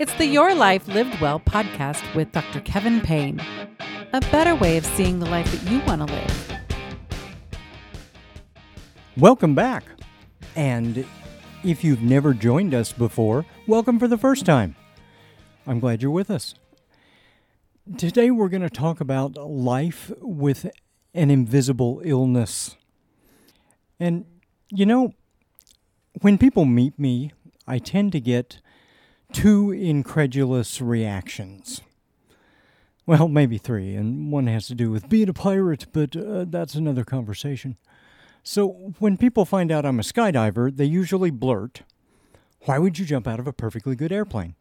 [0.00, 2.62] It's the Your Life Lived Well podcast with Dr.
[2.62, 3.38] Kevin Payne.
[4.14, 6.60] A better way of seeing the life that you want to live.
[9.18, 9.84] Welcome back.
[10.56, 11.04] And
[11.62, 14.74] if you've never joined us before, welcome for the first time.
[15.66, 16.54] I'm glad you're with us.
[17.98, 20.64] Today we're going to talk about life with
[21.12, 22.74] an invisible illness.
[23.98, 24.24] And,
[24.70, 25.12] you know,
[26.22, 27.32] when people meet me,
[27.68, 28.60] I tend to get
[29.32, 31.80] two incredulous reactions.
[33.06, 36.74] Well, maybe three, and one has to do with being a pirate, but uh, that's
[36.74, 37.76] another conversation.
[38.42, 41.82] So, when people find out I'm a skydiver, they usually blurt,
[42.60, 44.54] Why would you jump out of a perfectly good airplane?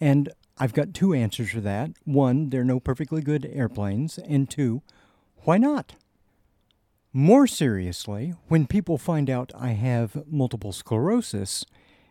[0.00, 1.90] And I've got two answers for that.
[2.04, 4.82] One, there are no perfectly good airplanes, and two,
[5.38, 5.94] why not?
[7.12, 11.66] More seriously, when people find out I have multiple sclerosis,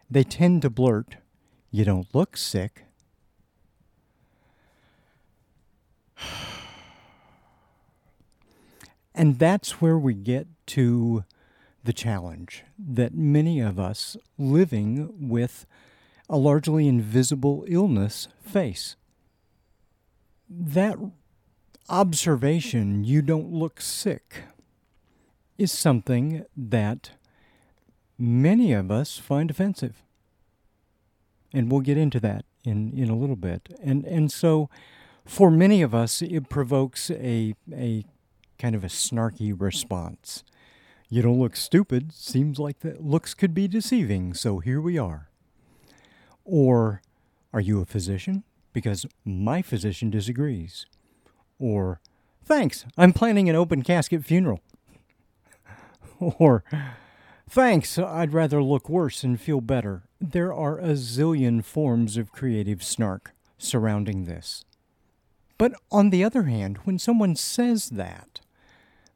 [0.09, 1.15] they tend to blurt,
[1.71, 2.83] You don't look sick.
[9.15, 11.23] And that's where we get to
[11.83, 15.65] the challenge that many of us living with
[16.29, 18.95] a largely invisible illness face.
[20.49, 20.97] That
[21.89, 24.43] observation, you don't look sick,
[25.57, 27.11] is something that
[28.17, 30.03] many of us find offensive.
[31.53, 33.69] And we'll get into that in, in a little bit.
[33.83, 34.69] And, and so,
[35.25, 38.05] for many of us, it provokes a, a
[38.57, 40.43] kind of a snarky response.
[41.09, 42.13] You don't look stupid.
[42.13, 45.29] Seems like that looks could be deceiving, so here we are.
[46.45, 47.01] Or,
[47.53, 48.43] are you a physician?
[48.71, 50.85] Because my physician disagrees.
[51.59, 51.99] Or,
[52.45, 54.61] thanks, I'm planning an open casket funeral.
[56.19, 56.63] or,
[57.49, 60.03] thanks, I'd rather look worse and feel better.
[60.23, 64.63] There are a zillion forms of creative snark surrounding this.
[65.57, 68.39] But on the other hand, when someone says that,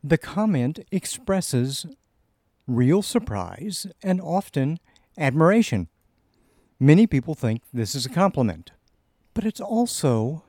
[0.04, 1.86] the comment expresses
[2.68, 4.80] real surprise and often
[5.16, 5.90] admiration.
[6.80, 8.72] Many people think this is a compliment,
[9.36, 10.44] but it's also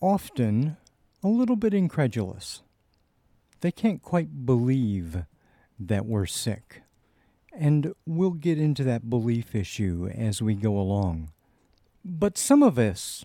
[0.00, 0.78] often
[1.22, 2.62] a little bit incredulous.
[3.60, 5.24] They can't quite believe
[5.78, 6.82] that we're sick.
[7.54, 11.30] And we'll get into that belief issue as we go along.
[12.04, 13.24] But some of us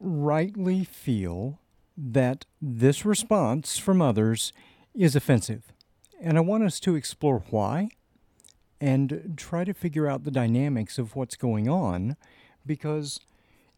[0.00, 1.58] rightly feel
[1.96, 4.52] that this response from others
[4.94, 5.72] is offensive.
[6.20, 7.90] And I want us to explore why
[8.80, 12.16] and try to figure out the dynamics of what's going on
[12.64, 13.20] because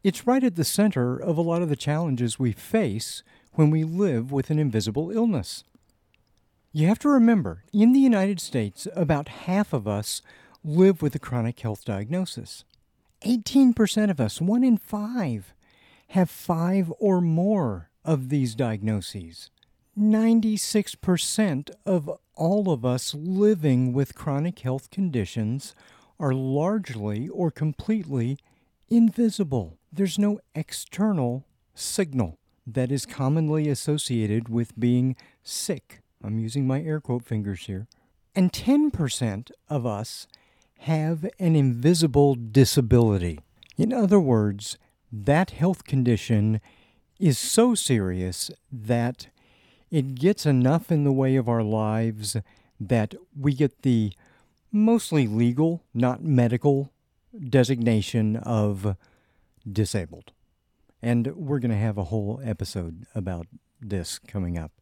[0.05, 3.23] it's right at the center of a lot of the challenges we face
[3.53, 5.65] when we live with an invisible illness.
[6.75, 10.23] You have to remember, in the United States, about half of us
[10.65, 12.65] live with a chronic health diagnosis.
[13.27, 15.53] 18% of us, one in five,
[16.09, 19.51] have five or more of these diagnoses.
[19.99, 25.75] 96% of all of us living with chronic health conditions
[26.19, 28.39] are largely or completely
[28.89, 29.77] invisible.
[29.93, 31.45] There's no external
[31.75, 36.02] signal that is commonly associated with being sick.
[36.23, 37.87] I'm using my air quote fingers here.
[38.35, 40.27] And 10% of us
[40.81, 43.41] have an invisible disability.
[43.77, 44.79] In other words,
[45.13, 46.61] that health condition
[47.19, 49.29] is so serious that
[49.91, 52.37] it gets enough in the way of our lives
[52.81, 54.13] that we get the
[54.73, 56.93] mostly legal, not medical,
[57.49, 58.97] designation of
[59.71, 60.33] disabled.
[61.01, 63.47] And we're going to have a whole episode about
[63.81, 64.73] this coming up.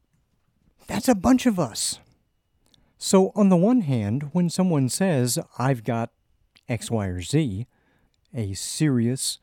[0.91, 2.01] That's a bunch of us.
[2.99, 6.11] So, on the one hand, when someone says, I've got
[6.69, 7.69] X, Y, or Z,
[8.34, 9.39] a serious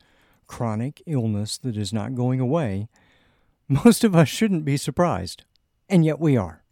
[0.46, 2.90] chronic illness that is not going away,
[3.66, 5.44] most of us shouldn't be surprised.
[5.88, 6.64] And yet we are.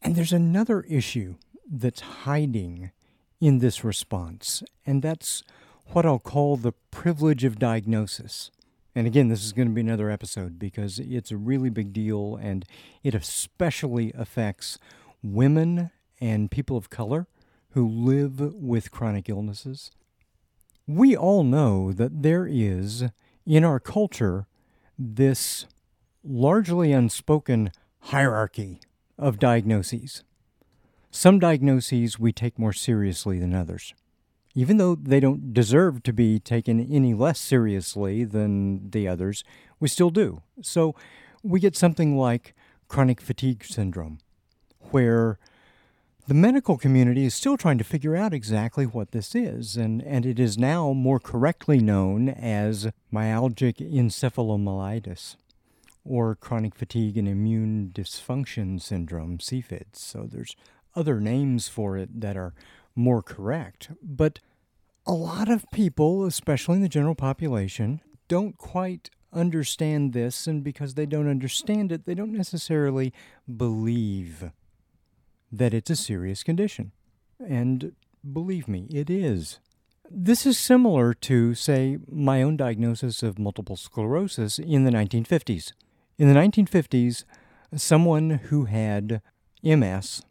[0.00, 1.34] And there's another issue
[1.68, 2.92] that's hiding
[3.40, 5.42] in this response, and that's
[5.86, 8.52] what I'll call the privilege of diagnosis.
[8.98, 12.34] And again, this is going to be another episode because it's a really big deal
[12.34, 12.64] and
[13.04, 14.76] it especially affects
[15.22, 17.28] women and people of color
[17.74, 19.92] who live with chronic illnesses.
[20.88, 23.04] We all know that there is,
[23.46, 24.48] in our culture,
[24.98, 25.66] this
[26.24, 27.70] largely unspoken
[28.00, 28.80] hierarchy
[29.16, 30.24] of diagnoses.
[31.12, 33.94] Some diagnoses we take more seriously than others,
[34.60, 39.44] even though they don't deserve to be taken any less seriously than the others,
[39.78, 40.42] we still do.
[40.62, 40.96] So
[41.44, 42.54] we get something like
[42.88, 44.18] chronic fatigue syndrome,
[44.90, 45.38] where
[46.28, 50.26] The medical community is still trying to figure out exactly what this is, and, and
[50.26, 55.36] it is now more correctly known as myalgic encephalomyelitis
[56.04, 59.96] or chronic fatigue and immune dysfunction syndrome, CFIDS.
[59.96, 60.54] So there's
[60.94, 62.52] other names for it that are
[62.94, 63.90] more correct.
[64.02, 64.40] But
[65.08, 70.94] a lot of people, especially in the general population, don't quite understand this, and because
[70.94, 73.12] they don't understand it, they don't necessarily
[73.56, 74.50] believe
[75.50, 76.92] that it's a serious condition.
[77.40, 77.92] And
[78.30, 79.60] believe me, it is.
[80.10, 85.72] This is similar to, say, my own diagnosis of multiple sclerosis in the 1950s.
[86.18, 87.24] In the 1950s,
[87.76, 89.22] someone who had
[89.62, 90.22] MS,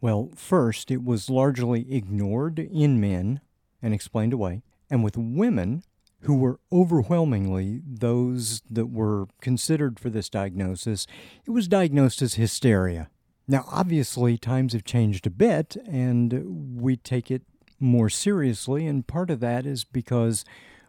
[0.00, 3.40] well, first, it was largely ignored in men
[3.84, 4.62] and explained away.
[4.90, 5.84] And with women,
[6.24, 11.06] who were overwhelmingly those that were considered for this diagnosis,
[11.46, 13.10] it was diagnosed as hysteria.
[13.46, 17.42] Now, obviously, times have changed a bit, and we take it
[17.78, 20.46] more seriously, and part of that is because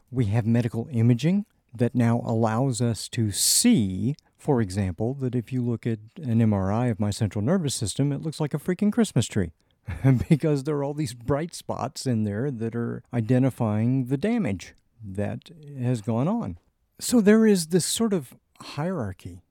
[0.10, 5.62] we have medical imaging that now allows us to see, for example, that if you
[5.62, 9.28] look at an MRI of my central nervous system, it looks like a freaking Christmas
[9.28, 9.52] tree.
[10.30, 14.74] because there are all these bright spots in there that are identifying the damage
[15.04, 15.50] that
[15.80, 16.58] has gone on.
[17.00, 19.42] So there is this sort of hierarchy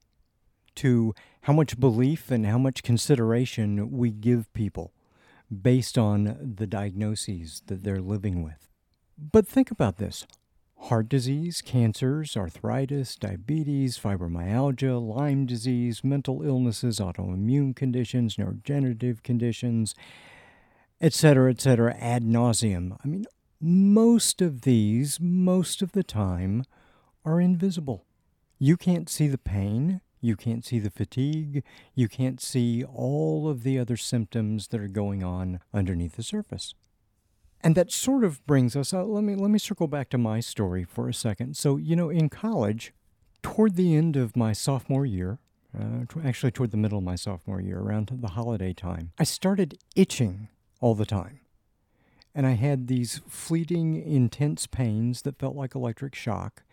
[0.75, 4.91] to how much belief and how much consideration we give people
[5.61, 8.67] based on the diagnoses that they're living with.
[9.17, 10.25] But think about this
[10.85, 19.95] heart disease, cancers, arthritis, diabetes, fibromyalgia, Lyme disease, mental illnesses, autoimmune conditions, neurodegenerative conditions,
[21.01, 22.97] etc., etc., ad nauseum.
[23.03, 23.25] I mean,
[23.59, 26.63] most of these, most of the time,
[27.23, 28.05] are invisible.
[28.59, 31.63] You can't see the pain, you can't see the fatigue,
[31.95, 36.75] you can't see all of the other symptoms that are going on underneath the surface.
[37.65, 40.39] And that sort of brings us uh, let me let me circle back to my
[40.39, 41.57] story for a second.
[41.57, 42.93] So, you know, in college,
[43.41, 45.39] toward the end of my sophomore year,
[45.77, 49.79] uh, actually toward the middle of my sophomore year, around the holiday time, I started
[49.95, 51.39] itching all the time
[52.35, 56.63] and I had these fleeting, intense pains that felt like electric shock.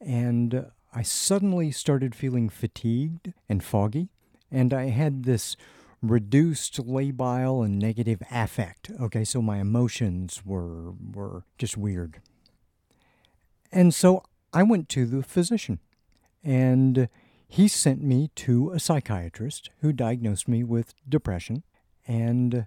[0.00, 4.08] And I suddenly started feeling fatigued and foggy,
[4.50, 5.56] and I had this
[6.02, 8.90] reduced labile and negative affect.
[9.00, 12.20] Okay, so my emotions were were just weird.
[13.72, 15.78] And so I went to the physician,
[16.42, 17.08] and
[17.46, 21.62] he sent me to a psychiatrist who diagnosed me with depression
[22.06, 22.66] and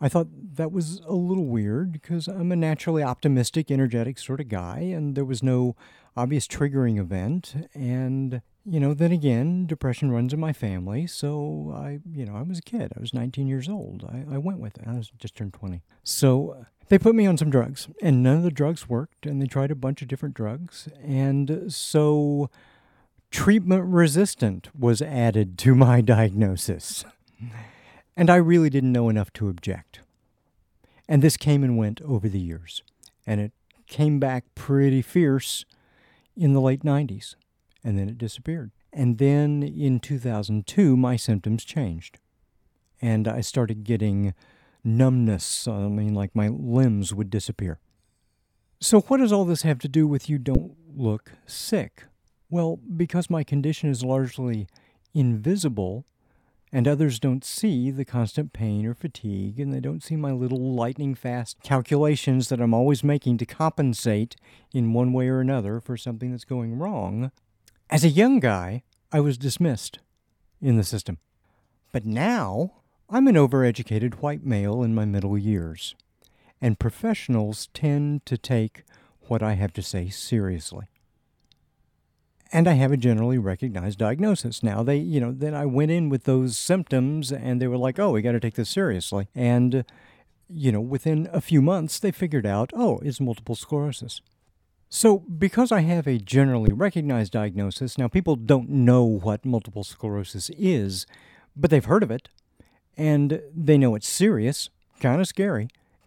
[0.00, 4.48] I thought that was a little weird because I'm a naturally optimistic, energetic sort of
[4.48, 5.76] guy, and there was no
[6.14, 7.68] obvious triggering event.
[7.72, 12.42] And, you know, then again, depression runs in my family, so I, you know, I
[12.42, 12.92] was a kid.
[12.96, 14.04] I was 19 years old.
[14.04, 14.84] I, I went with it.
[14.86, 15.82] I was just turned 20.
[16.02, 19.40] So uh, they put me on some drugs, and none of the drugs worked, and
[19.40, 20.88] they tried a bunch of different drugs.
[21.02, 22.48] And so
[23.30, 27.04] treatment resistant was added to my diagnosis.
[28.16, 30.00] And I really didn't know enough to object.
[31.06, 32.82] And this came and went over the years.
[33.26, 33.52] And it
[33.86, 35.66] came back pretty fierce
[36.34, 37.34] in the late 90s.
[37.84, 38.70] And then it disappeared.
[38.92, 42.18] And then in 2002, my symptoms changed.
[43.02, 44.32] And I started getting
[44.82, 45.68] numbness.
[45.68, 47.78] I mean, like my limbs would disappear.
[48.80, 52.04] So, what does all this have to do with you don't look sick?
[52.50, 54.68] Well, because my condition is largely
[55.14, 56.04] invisible,
[56.70, 60.74] and others don't see the constant pain or fatigue, and they don't see my little
[60.74, 64.36] lightning fast calculations that I'm always making to compensate
[64.72, 67.30] in one way or another for something that's going wrong.
[67.90, 69.98] As a young guy, I was dismissed
[70.60, 71.18] in the system.
[71.92, 72.72] But now,
[73.08, 75.94] I'm an overeducated white male in my middle years,
[76.60, 78.84] and professionals tend to take
[79.28, 80.88] what I have to say seriously
[82.54, 84.62] and I have a generally recognized diagnosis.
[84.62, 87.98] Now they, you know, then I went in with those symptoms and they were like,
[87.98, 89.84] "Oh, we got to take this seriously." And
[90.48, 94.20] you know, within a few months they figured out, "Oh, it's multiple sclerosis."
[94.96, 100.50] So, because I have a generally recognized diagnosis, now people don't know what multiple sclerosis
[100.50, 101.04] is,
[101.56, 102.28] but they've heard of it
[102.96, 104.70] and they know it's serious,
[105.00, 105.66] kind of scary,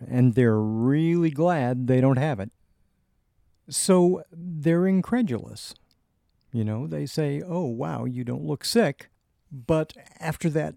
[0.09, 2.49] and they're really glad they don't have it.
[3.67, 5.75] So, they're incredulous.
[6.53, 9.09] You know, they say, oh, wow, you don't look sick.
[9.51, 10.75] But after that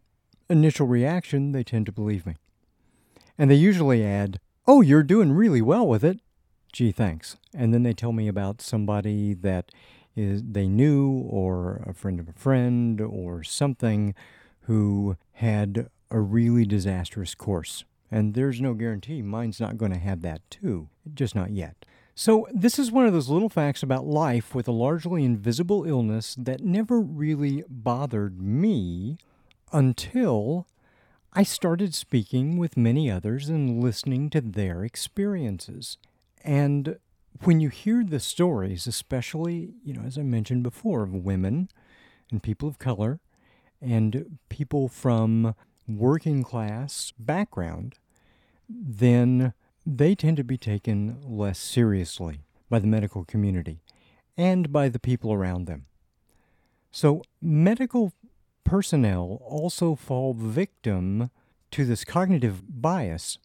[0.49, 2.35] initial reaction, they tend to believe me.
[3.39, 6.19] And they usually add, oh, you're doing really well with it.
[6.73, 7.37] Gee, thanks.
[7.55, 9.71] And then they tell me about somebody that
[10.17, 14.15] is they knew or a friend of a friend or something
[14.63, 17.85] who had a really disastrous course.
[18.11, 21.85] And there's no guarantee mine's not going to have that too, just not yet.
[22.15, 26.35] So, this is one of those little facts about life with a largely invisible illness
[26.39, 29.17] that never really bothered me
[29.73, 30.67] until
[31.33, 35.97] I started speaking with many others and listening to their experiences.
[36.43, 36.99] And
[37.43, 41.69] when you hear the stories, especially, you know, as I mentioned before, of women
[42.31, 43.21] and people of color
[43.81, 45.55] and people from
[45.89, 47.95] working class background,
[48.69, 49.55] then
[49.87, 53.81] they tend to be taken less seriously by the medical community
[54.37, 55.87] and by the people around them.
[56.93, 58.13] So, medical
[58.65, 61.31] personnel also fall victim
[61.71, 63.39] to this cognitive bias,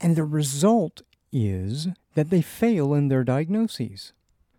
[0.00, 1.02] and the result
[1.36, 4.12] is that they fail in their diagnoses.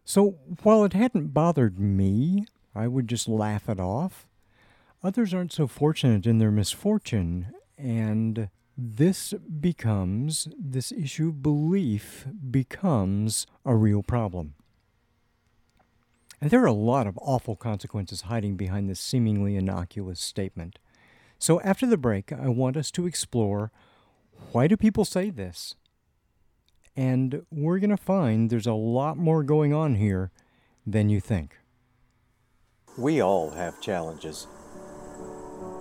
[0.06, 4.28] So, while it hadn't bothered me, I would just laugh it off.
[5.04, 13.48] Others aren't so fortunate in their misfortune, and this becomes, this issue of belief becomes
[13.66, 14.54] a real problem.
[16.40, 20.78] And there are a lot of awful consequences hiding behind this seemingly innocuous statement.
[21.40, 23.72] So after the break, I want us to explore
[24.52, 25.76] why do people say this?
[26.98, 30.32] And we're going to find there's a lot more going on here
[30.86, 31.56] than you think.
[32.98, 34.48] We all have challenges.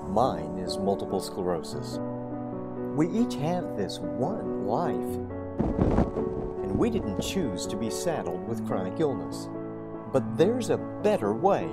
[0.08, 1.98] Mine is multiple sclerosis.
[2.94, 4.94] We each have this one life.
[6.62, 9.48] And we didn't choose to be saddled with chronic illness.
[10.12, 11.66] But there's a better way.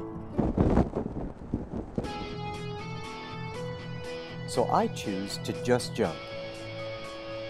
[4.48, 6.16] So I choose to just jump.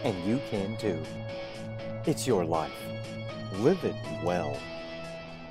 [0.04, 1.00] And you can too.
[2.06, 2.74] It's your life.
[3.60, 3.96] Live it
[4.26, 4.58] well.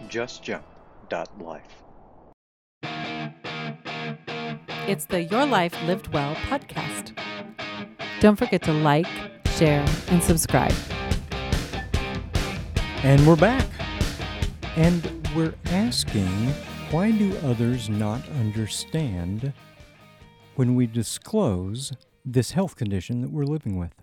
[0.08, 1.62] JustJump.life.
[4.86, 7.16] It's the Your Life Lived Well podcast.
[8.20, 9.06] Don't forget to like,
[9.46, 10.74] share, and subscribe.
[13.02, 13.66] And we're back.
[14.76, 16.28] And we're asking
[16.90, 19.54] why do others not understand
[20.56, 21.94] when we disclose
[22.26, 23.94] this health condition that we're living with?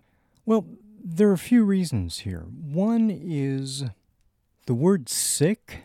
[0.48, 0.66] Well,
[1.04, 2.46] there are a few reasons here.
[2.50, 3.86] One is
[4.66, 5.84] the word sick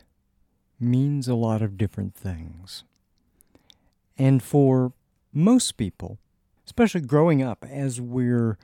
[0.81, 2.85] means a lot of different things.
[4.19, 4.93] And for
[5.33, 6.19] most people,
[6.67, 8.59] especially growing up as we're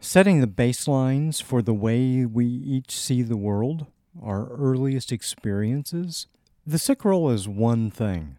[0.00, 3.86] setting the baselines for the way we each see the world,
[4.22, 6.26] our earliest experiences,
[6.66, 8.36] the sick role is one thing.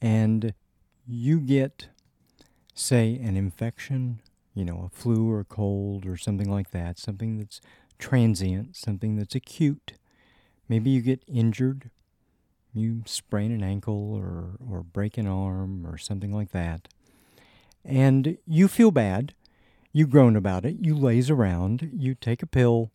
[0.00, 0.54] And
[1.06, 1.88] you get,
[2.74, 4.20] say, an infection,
[4.58, 7.60] you know, a flu or a cold or something like that, something that's
[7.98, 9.94] transient, something that's acute.
[10.68, 11.90] Maybe you get injured,
[12.74, 16.88] you sprain an ankle or, or break an arm or something like that
[17.84, 19.34] and you feel bad.
[19.92, 20.76] You groan about it.
[20.80, 21.90] You laze around.
[21.92, 22.90] You take a pill.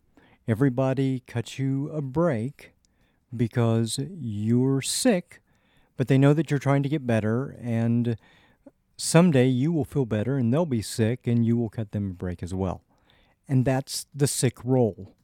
[0.47, 2.73] Everybody cuts you a break
[3.35, 5.41] because you're sick,
[5.97, 8.15] but they know that you're trying to get better, and
[8.97, 12.13] someday you will feel better and they'll be sick, and you will cut them a
[12.13, 12.81] break as well.
[13.47, 15.15] And that's the sick role.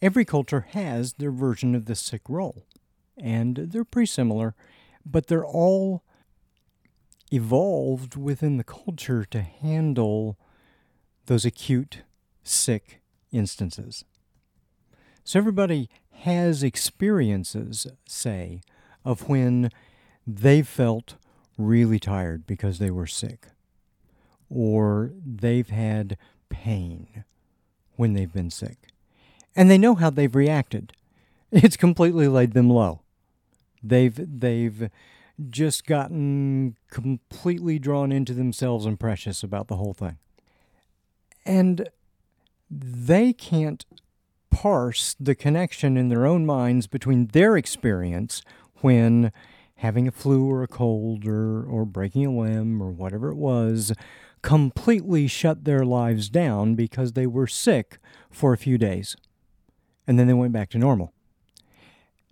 [0.00, 2.66] Every culture has their version of the sick role,
[3.16, 4.54] and they're pretty similar,
[5.06, 6.02] but they're all
[7.32, 10.38] evolved within the culture to handle
[11.26, 12.02] those acute
[12.42, 13.00] sick
[13.30, 14.04] instances.
[15.24, 18.60] So everybody has experiences, say,
[19.04, 19.70] of when
[20.26, 21.14] they felt
[21.58, 23.48] really tired because they were sick,
[24.48, 26.16] or they've had
[26.48, 27.24] pain
[27.96, 28.88] when they've been sick.
[29.54, 30.92] And they know how they've reacted.
[31.54, 33.02] It's completely laid them low.
[33.82, 34.88] They've they've
[35.50, 40.16] just gotten completely drawn into themselves and precious about the whole thing.
[41.44, 41.90] And
[42.70, 43.84] they can't
[44.50, 48.42] parse the connection in their own minds between their experience
[48.76, 49.32] when
[49.82, 53.92] having a flu or a cold or, or breaking a limb or whatever it was
[54.40, 57.98] completely shut their lives down because they were sick
[58.30, 59.16] for a few days.
[60.06, 61.12] And then they went back to normal.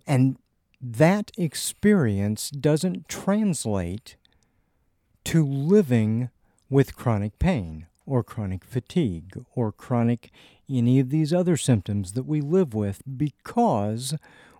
[0.07, 0.37] And
[0.79, 4.15] that experience doesn't translate
[5.25, 6.29] to living
[6.69, 10.31] with chronic pain or chronic fatigue or chronic
[10.69, 14.15] any of these other symptoms that we live with because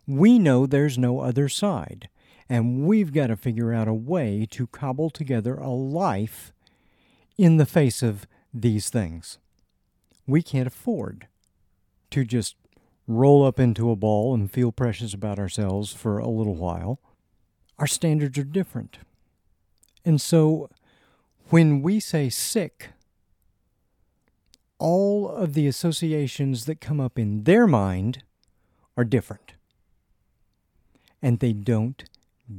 [0.05, 2.09] we know there's no other side.
[2.51, 6.51] And we've got to figure out a way to cobble together a life
[7.37, 9.37] in the face of these things.
[10.27, 11.27] We can't afford
[12.09, 12.57] to just
[13.07, 16.99] roll up into a ball and feel precious about ourselves for a little while.
[17.79, 18.97] Our standards are different.
[20.03, 20.69] And so
[21.51, 22.89] When we say sick,
[24.77, 28.23] all of the associations that come up in their mind
[28.97, 29.53] are different.
[31.21, 32.03] And they don't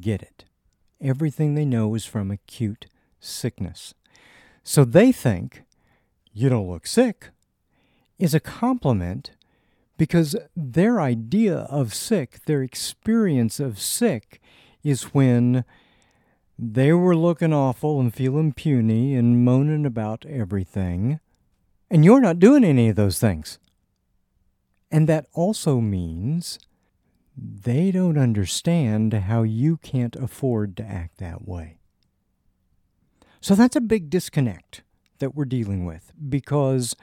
[0.00, 0.44] get it.
[1.00, 2.86] Everything they know is from acute
[3.20, 3.94] sickness.
[4.62, 5.62] So they think,
[6.32, 7.30] you don't look sick,
[8.18, 9.32] is a compliment
[9.98, 14.40] because their idea of sick, their experience of sick,
[14.82, 15.64] is when
[16.58, 21.18] they were looking awful and feeling puny and moaning about everything,
[21.90, 23.58] and you're not doing any of those things.
[24.90, 26.58] And that also means
[27.36, 31.78] they don't understand how you can't afford to act that way.
[33.40, 34.82] So that's a big disconnect
[35.18, 36.94] that we're dealing with because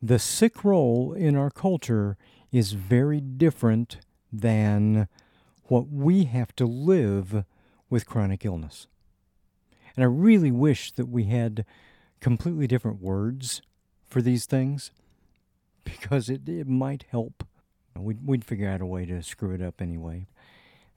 [0.00, 2.16] the sick role in our culture
[2.50, 3.98] is very different
[4.32, 5.08] than
[5.64, 7.44] what we have to live
[7.88, 8.86] with chronic illness.
[9.96, 11.64] And I really wish that we had
[12.20, 13.62] completely different words
[14.06, 14.90] for these things
[15.84, 17.44] because it, it might help.
[17.96, 20.26] We'd, we'd figure out a way to screw it up anyway.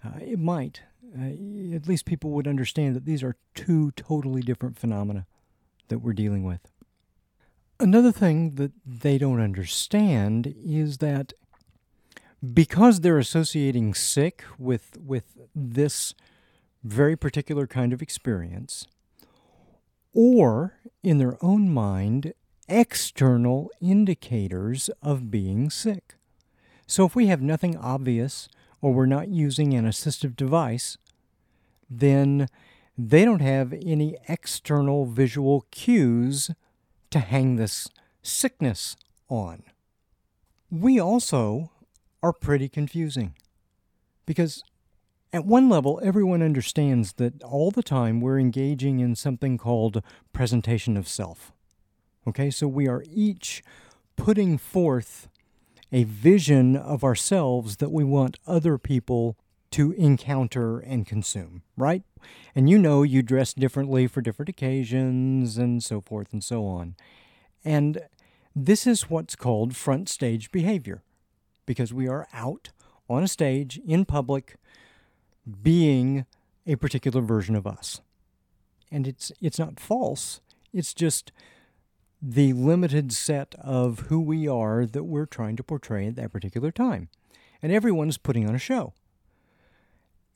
[0.04, 0.82] Uh, it might.
[1.18, 5.26] Uh, at least people would understand that these are two totally different phenomena
[5.88, 6.72] that we're dealing with.
[7.80, 11.34] Another thing that they don't understand is that
[12.54, 16.14] because they're associating sick with with this
[16.84, 18.88] very particular kind of experience
[20.14, 22.34] or in their own mind
[22.68, 26.16] external indicators of being sick.
[26.88, 28.48] So if we have nothing obvious
[28.82, 30.98] or we're not using an assistive device,
[31.90, 32.48] then
[32.98, 36.52] they don't have any external visual cues
[37.12, 37.88] to hang this
[38.22, 38.96] sickness
[39.30, 39.64] on.
[40.70, 41.72] We also
[42.22, 43.36] are pretty confusing
[44.26, 44.64] because
[45.36, 50.02] at one level, everyone understands that all the time we're engaging in something called
[50.32, 51.52] presentation of self.
[52.26, 53.62] Okay, so we are each
[54.16, 55.28] putting forth
[55.92, 59.38] a vision of ourselves that we want other people
[59.72, 62.04] to encounter and consume, right?
[62.56, 66.96] And you know you dress differently for different occasions and so forth and so on.
[67.64, 68.00] And
[68.56, 71.04] this is what's called front stage behavior
[71.66, 72.70] because we are out
[73.10, 74.56] on a stage in public
[75.62, 76.26] being
[76.66, 78.02] a particular version of us.
[78.92, 80.42] And it's it's not false.
[80.74, 81.32] It's just
[82.22, 86.72] the limited set of who we are that we're trying to portray at that particular
[86.72, 87.10] time.
[87.62, 88.94] And everyone's putting on a show.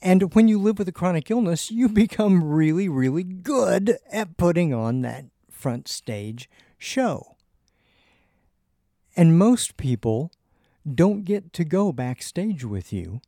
[0.01, 4.73] And when you live with a chronic illness, you become really, really good at putting
[4.73, 7.35] on that front stage show.
[9.15, 10.31] And most people
[10.89, 13.21] don't get to go backstage with you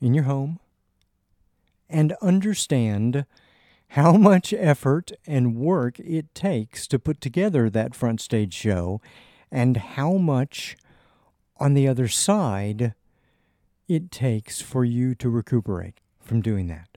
[0.00, 0.58] in your home
[1.88, 3.26] and understand
[3.94, 9.00] how much effort and work it takes to put together that front stage show
[9.52, 10.76] and how much
[11.58, 12.92] on the other side
[13.86, 16.88] it takes for you to recuperate from doing that.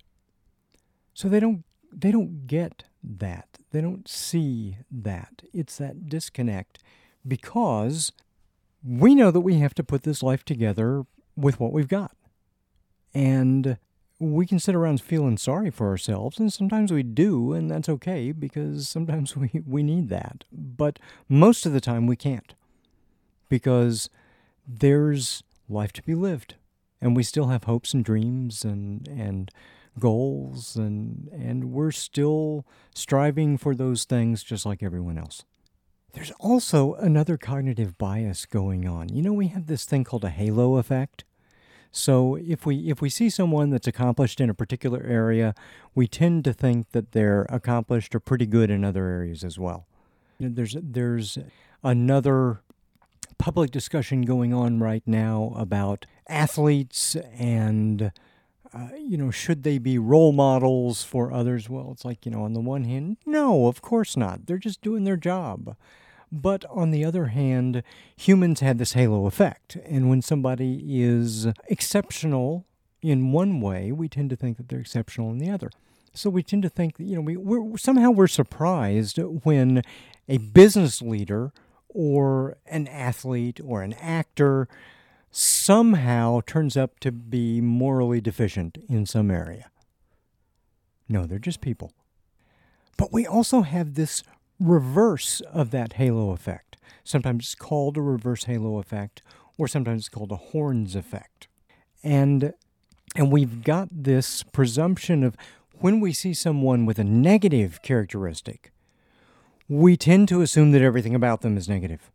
[1.14, 3.60] So they don't they don't get that.
[3.72, 5.44] They don't see that.
[5.54, 6.80] It's that disconnect
[7.28, 8.12] because
[8.84, 11.06] we know that we have to put this life together
[11.36, 12.16] with what we've got.
[13.14, 13.78] And
[14.20, 18.32] we can sit around feeling sorry for ourselves, and sometimes we do, and that's okay
[18.32, 20.44] because sometimes we, we need that.
[20.52, 21.00] But
[21.30, 22.54] most of the time we can't
[23.50, 24.10] because
[24.68, 26.56] there's life to be lived,
[27.00, 29.52] and we still have hopes and dreams and, and
[30.00, 35.44] goals, and, and we're still striving for those things just like everyone else.
[36.14, 39.10] There's also another cognitive bias going on.
[39.10, 41.24] You know, we have this thing called a halo effect.
[41.98, 45.56] So if we if we see someone that's accomplished in a particular area,
[45.96, 49.88] we tend to think that they're accomplished or pretty good in other areas as well.
[50.40, 51.40] There's there's
[51.84, 52.62] another
[53.40, 58.12] public discussion going on right now about athletes and
[58.74, 61.68] uh, you know, should they be role models for others?
[61.68, 64.46] Well, it's like, you know, on the one hand, no, of course not.
[64.46, 65.76] They're just doing their job.
[66.32, 67.84] But on the other hand,
[68.16, 69.78] humans have this halo effect.
[69.86, 72.66] And when somebody is exceptional
[73.02, 75.70] in one way, we tend to think that they're exceptional in the other.
[76.14, 79.84] So we tend to think that, you know, we, we're, somehow we're surprised when
[80.28, 81.54] a business leader
[81.90, 84.68] or an athlete or an actor
[85.32, 89.70] somehow turns up to be morally deficient in some area.
[91.08, 91.94] No, they're just people.
[92.98, 94.24] But we also have this
[94.60, 96.78] reverse of that halo effect.
[97.04, 99.22] Sometimes it's called a reverse halo effect,
[99.58, 101.48] or sometimes it's called a horns effect.
[102.04, 102.54] And
[103.16, 105.36] and we've got this presumption of
[105.80, 108.72] when we see someone with a negative characteristic,
[109.70, 112.12] we tend to assume that everything about them is negative.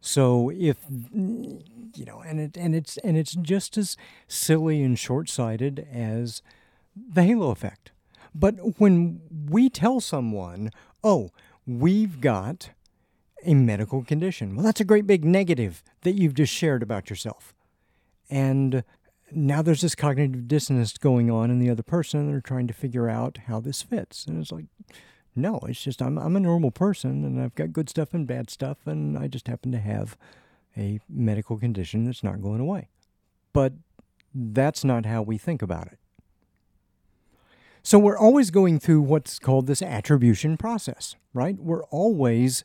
[0.00, 0.78] So if
[1.14, 3.96] you know, and it and it's and it's just as
[4.28, 6.42] silly and short-sighted as
[6.94, 7.92] the halo effect.
[8.34, 10.70] But when we tell someone,
[11.02, 11.30] "Oh,
[11.66, 12.70] we've got
[13.44, 17.54] a medical condition," well, that's a great big negative that you've just shared about yourself,
[18.30, 18.84] and
[19.32, 22.74] now there's this cognitive dissonance going on in the other person, and they're trying to
[22.74, 24.66] figure out how this fits, and it's like.
[25.36, 28.50] No, it's just I'm I'm a normal person and I've got good stuff and bad
[28.50, 30.16] stuff and I just happen to have
[30.76, 32.88] a medical condition that's not going away.
[33.52, 33.72] But
[34.32, 35.98] that's not how we think about it.
[37.86, 41.58] So we're always going through what's called this attribution process, right?
[41.58, 42.64] We're always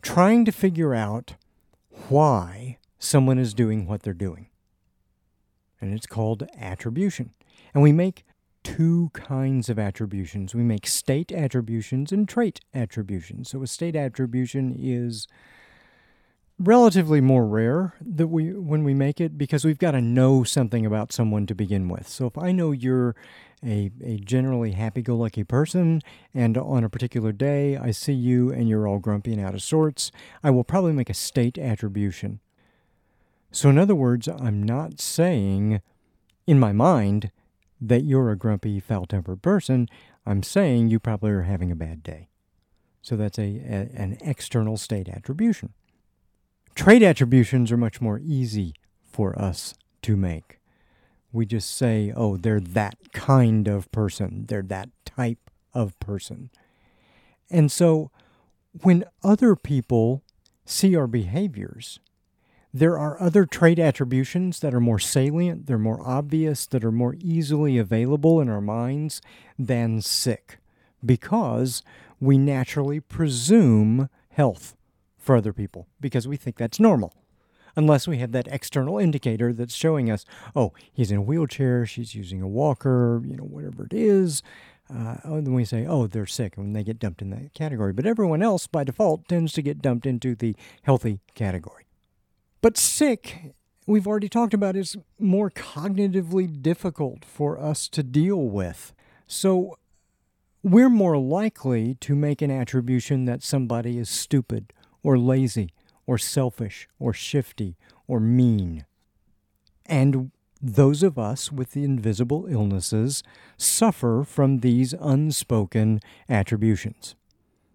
[0.00, 1.34] trying to figure out
[2.08, 4.46] why someone is doing what they're doing.
[5.82, 7.34] And it's called attribution.
[7.74, 8.24] And we make
[8.64, 10.54] two kinds of attributions.
[10.54, 13.50] We make state attributions and trait attributions.
[13.50, 15.28] So a state attribution is
[16.58, 20.84] relatively more rare that we when we make it because we've got to know something
[20.84, 22.08] about someone to begin with.
[22.08, 23.14] So if I know you're
[23.64, 26.00] a, a generally happy-go-lucky person
[26.34, 29.62] and on a particular day I see you and you're all grumpy and out of
[29.62, 30.10] sorts,
[30.42, 32.40] I will probably make a state attribution.
[33.50, 35.80] So in other words, I'm not saying
[36.46, 37.30] in my mind
[37.80, 39.88] that you're a grumpy, foul-tempered person.
[40.26, 42.28] I'm saying you probably are having a bad day.
[43.00, 45.72] So that's a, a an external state attribution.
[46.78, 50.60] Trait attributions are much more easy for us to make.
[51.32, 56.50] We just say, oh, they're that kind of person, they're that type of person.
[57.50, 58.12] And so
[58.82, 60.22] when other people
[60.64, 61.98] see our behaviors,
[62.72, 67.16] there are other trait attributions that are more salient, they're more obvious, that are more
[67.18, 69.20] easily available in our minds
[69.58, 70.58] than sick,
[71.04, 71.82] because
[72.20, 74.76] we naturally presume health
[75.28, 77.12] for other people because we think that's normal.
[77.76, 80.24] Unless we have that external indicator that's showing us,
[80.56, 84.42] oh, he's in a wheelchair, she's using a walker, you know, whatever it is.
[84.88, 87.92] Uh, and then we say, oh, they're sick, and they get dumped in that category.
[87.92, 91.84] But everyone else, by default, tends to get dumped into the healthy category.
[92.62, 93.52] But sick,
[93.86, 98.94] we've already talked about, is more cognitively difficult for us to deal with.
[99.26, 99.76] So
[100.62, 104.72] we're more likely to make an attribution that somebody is stupid
[105.08, 105.70] or lazy
[106.06, 108.84] or selfish or shifty or mean.
[109.86, 113.22] And those of us with the invisible illnesses
[113.56, 117.14] suffer from these unspoken attributions.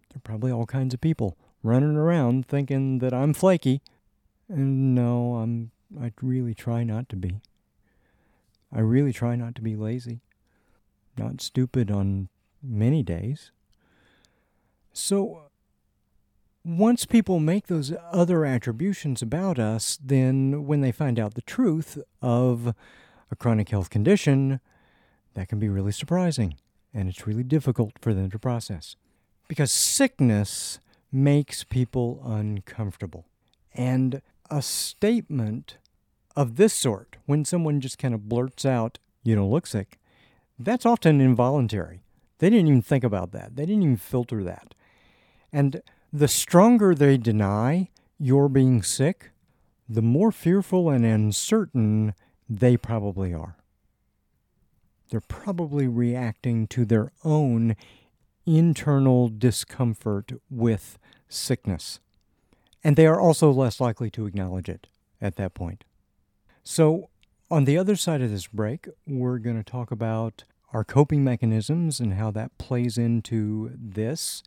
[0.10, 3.82] There are probably all kinds of people running around thinking that I'm flaky.
[4.48, 7.42] And no, I'm I really try not to be.
[8.72, 10.20] I really try not to be lazy.
[11.18, 12.30] Not stupid on
[12.62, 13.50] many days.
[14.92, 15.43] So
[16.66, 21.98] once people make those other attributions about us, then when they find out the truth
[22.22, 22.74] of
[23.30, 24.60] a chronic health condition,
[25.34, 26.56] that can be really surprising
[26.94, 28.96] and it's really difficult for them to process.
[29.48, 30.80] Because sickness
[31.12, 33.26] makes people uncomfortable.
[33.74, 35.78] And a statement
[36.36, 40.00] of this sort, when someone just kind of blurts out, you don't look sick,
[40.60, 42.04] that's often involuntary.
[42.40, 44.76] They didn't even think about that, they didn't even filter that.
[45.52, 45.82] And
[46.14, 49.32] the stronger they deny you're being sick,
[49.90, 52.14] the more fearful and uncertain
[52.48, 53.58] they probably are.
[55.10, 57.76] They're probably reacting to their own
[58.46, 62.00] internal discomfort with sickness.
[62.84, 64.88] And they are also less likely to acknowledge it
[65.20, 65.84] at that point.
[66.64, 67.10] So,
[67.50, 72.00] on the other side of this break, we're going to talk about our coping mechanisms
[72.00, 74.44] and how that plays into this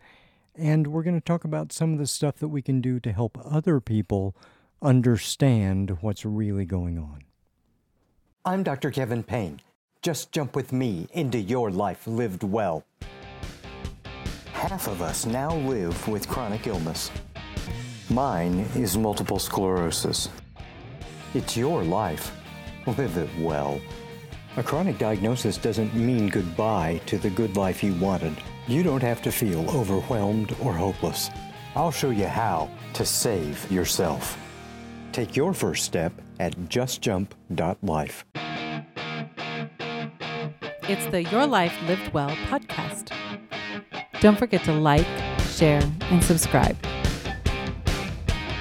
[0.59, 3.12] and we're going to talk about some of the stuff that we can do to
[3.12, 4.35] help other people
[4.83, 7.23] understand what's really going on.
[8.45, 8.90] I'm Dr.
[8.90, 9.61] Kevin Payne.
[10.03, 12.85] Just jump with me into your life lived well.
[14.53, 17.11] Half of us now live with chronic illness.
[18.09, 20.29] Mine is multiple sclerosis.
[21.35, 22.33] It's your life.
[22.87, 23.81] Live it well.
[24.57, 28.35] A chronic diagnosis doesn't mean goodbye to the good life you wanted.
[28.68, 31.31] You don't have to feel overwhelmed or hopeless.
[31.76, 34.37] I'll show you how to save yourself.
[35.12, 38.24] Take your first step at justjump.life.
[40.88, 43.12] It's the Your Life Lived Well podcast.
[44.20, 45.07] Don't forget to like,
[45.42, 46.76] share, and subscribe.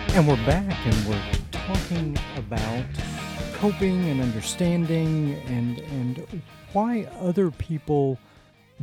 [0.09, 2.85] And we're back and we're talking about
[3.53, 6.41] coping and understanding and and
[6.73, 8.19] why other people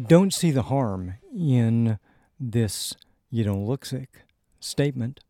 [0.00, 1.98] don't see the harm in
[2.38, 2.94] this
[3.30, 4.24] you don't look sick
[4.60, 5.20] statement,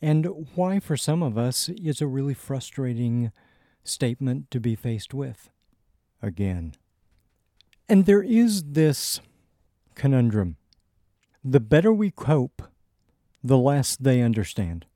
[0.00, 3.32] and why for some of us it's a really frustrating
[3.82, 5.50] statement to be faced with
[6.22, 6.74] again.
[7.88, 9.20] And there is this
[9.94, 10.56] conundrum.
[11.44, 12.62] The better we cope,
[13.42, 14.86] the less they understand.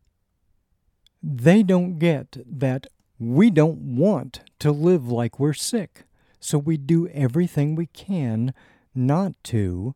[1.22, 2.87] They don't get that
[3.18, 6.04] we don't want to live like we're sick,
[6.40, 8.52] so we do everything we can
[8.94, 9.94] not to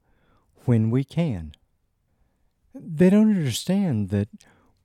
[0.64, 1.54] when we can.
[2.74, 4.28] They don't understand that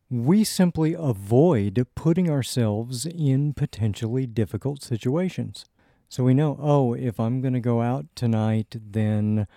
[0.10, 5.65] we simply avoid putting ourselves in potentially difficult situations.
[6.08, 9.48] So we know, oh, if I'm going to go out tonight, then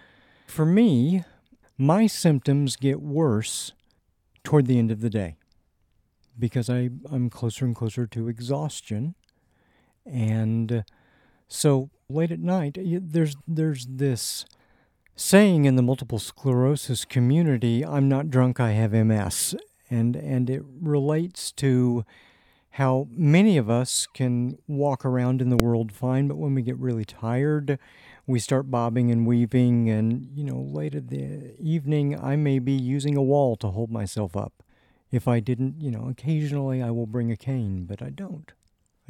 [0.46, 1.24] for me,
[1.78, 3.72] my symptoms get worse
[4.44, 5.36] toward the end of the day
[6.38, 9.14] because I, I'm closer and closer to exhaustion.
[10.04, 10.84] And
[11.52, 14.44] so late at night, there's, there's this
[15.14, 19.54] saying in the multiple sclerosis community, I'm not drunk, I have MS.
[19.90, 22.04] And, and it relates to
[22.70, 26.78] how many of us can walk around in the world fine, but when we get
[26.78, 27.78] really tired,
[28.26, 29.90] we start bobbing and weaving.
[29.90, 33.90] And, you know, late in the evening, I may be using a wall to hold
[33.90, 34.62] myself up.
[35.10, 38.50] If I didn't, you know, occasionally I will bring a cane, but I don't.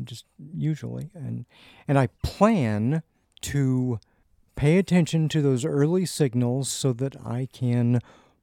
[0.05, 1.11] Just usually.
[1.15, 1.47] And,
[1.87, 3.03] and I plan
[3.43, 3.99] to
[4.57, 8.01] pay attention to those early signals so that I can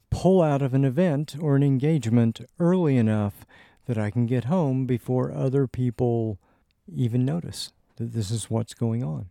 [0.09, 3.45] pull out of an event or an engagement early enough
[3.85, 6.39] that I can get home before other people
[6.93, 9.29] even notice that this is what's going on.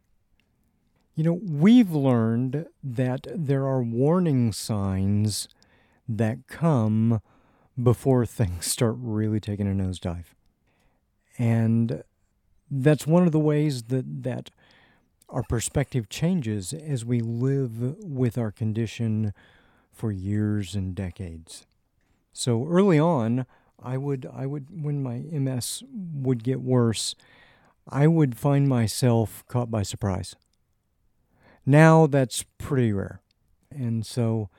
[1.15, 5.49] You know, we've learned that there are warning signs
[6.09, 7.21] that come
[7.81, 10.27] before things start really taking a nosedive.
[11.39, 12.03] And
[12.71, 14.51] that's one of the ways that, that
[15.29, 19.33] our perspective changes as we live with our condition
[19.93, 21.67] for years and decades.
[22.33, 23.47] So early on,
[23.83, 27.15] I would I would when my MS would get worse,
[27.89, 30.35] I would find myself caught by surprise.
[31.67, 33.21] Now that's pretty rare.
[33.71, 34.51] And so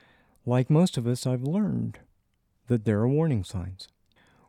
[0.45, 1.99] like most of us, I've learned
[2.67, 3.87] that there are warning signs.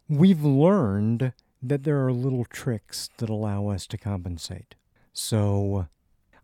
[0.08, 4.74] We've learned that there are little tricks that allow us to compensate.
[5.12, 5.88] So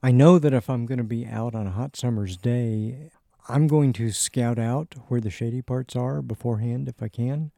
[0.03, 3.11] I know that if I'm going to be out on a hot summer's day,
[3.49, 7.53] I'm going to scout out where the shady parts are beforehand if I can.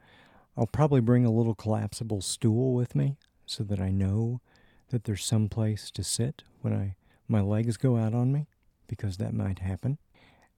[0.57, 3.17] I'll probably bring a little collapsible stool with me
[3.47, 4.41] so that I know
[4.91, 6.95] that there's some place to sit when I
[7.29, 8.47] my legs go out on me
[8.87, 9.99] because that might happen.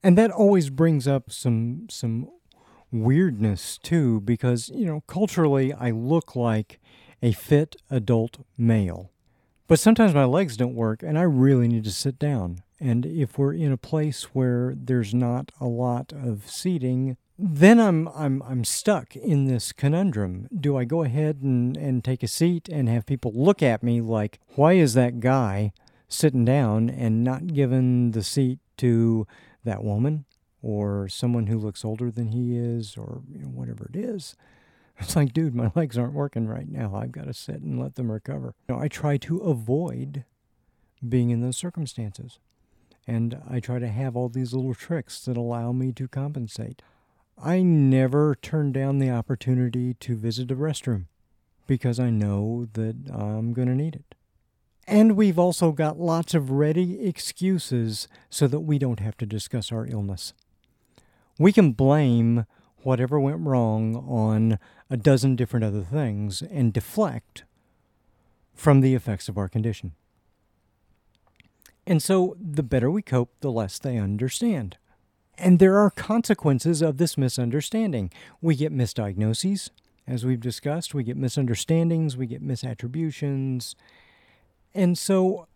[0.01, 2.29] And that always brings up some some
[2.91, 6.79] weirdness too because you know culturally I look like
[7.21, 9.11] a fit adult male.
[9.67, 12.61] But sometimes my legs don't work and I really need to sit down.
[12.79, 18.07] And if we're in a place where there's not a lot of seating, then I'm
[18.09, 20.47] I'm I'm stuck in this conundrum.
[20.53, 24.01] Do I go ahead and, and take a seat and have people look at me
[24.01, 25.71] like, why is that guy
[26.07, 29.25] sitting down and not giving the seat to
[29.63, 30.25] that woman
[30.61, 34.35] or someone who looks older than he is or you know, whatever it is?
[34.99, 36.93] It's like, dude, my legs aren't working right now.
[36.93, 38.53] I've got to sit and let them recover.
[38.67, 40.25] You know, I try to avoid
[41.07, 42.37] being in those circumstances.
[43.07, 46.83] And I try to have all these little tricks that allow me to compensate.
[47.43, 51.05] I never turn down the opportunity to visit a restroom
[51.65, 54.15] because I know that I'm going to need it.
[54.87, 59.71] And we've also got lots of ready excuses so that we don't have to discuss
[59.71, 60.33] our illness.
[61.37, 62.45] We can blame
[62.83, 67.43] whatever went wrong on a dozen different other things and deflect
[68.53, 69.93] from the effects of our condition.
[71.87, 74.77] And so the better we cope, the less they understand.
[75.37, 78.11] And there are consequences of this misunderstanding.
[78.41, 79.71] We get misdiagnoses,
[80.07, 83.75] as we've discussed, we get misunderstandings, we get misattributions.
[84.73, 85.47] And so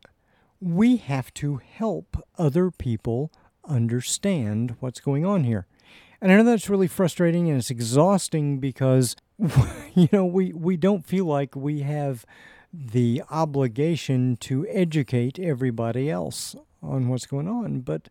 [0.59, 3.31] we have to help other people
[3.67, 5.67] understand what's going on here.
[6.21, 9.15] And I know that's really frustrating and it's exhausting because
[9.95, 12.25] you know we we don't feel like we have
[12.73, 18.09] the obligation to educate everybody else on what's going on, but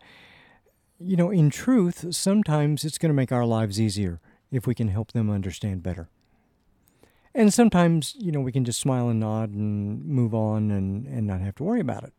[0.98, 4.88] you know, in truth, sometimes it's going to make our lives easier if we can
[4.88, 6.08] help them understand better.
[7.34, 11.26] And sometimes, you know, we can just smile and nod and move on and, and
[11.26, 12.12] not have to worry about it.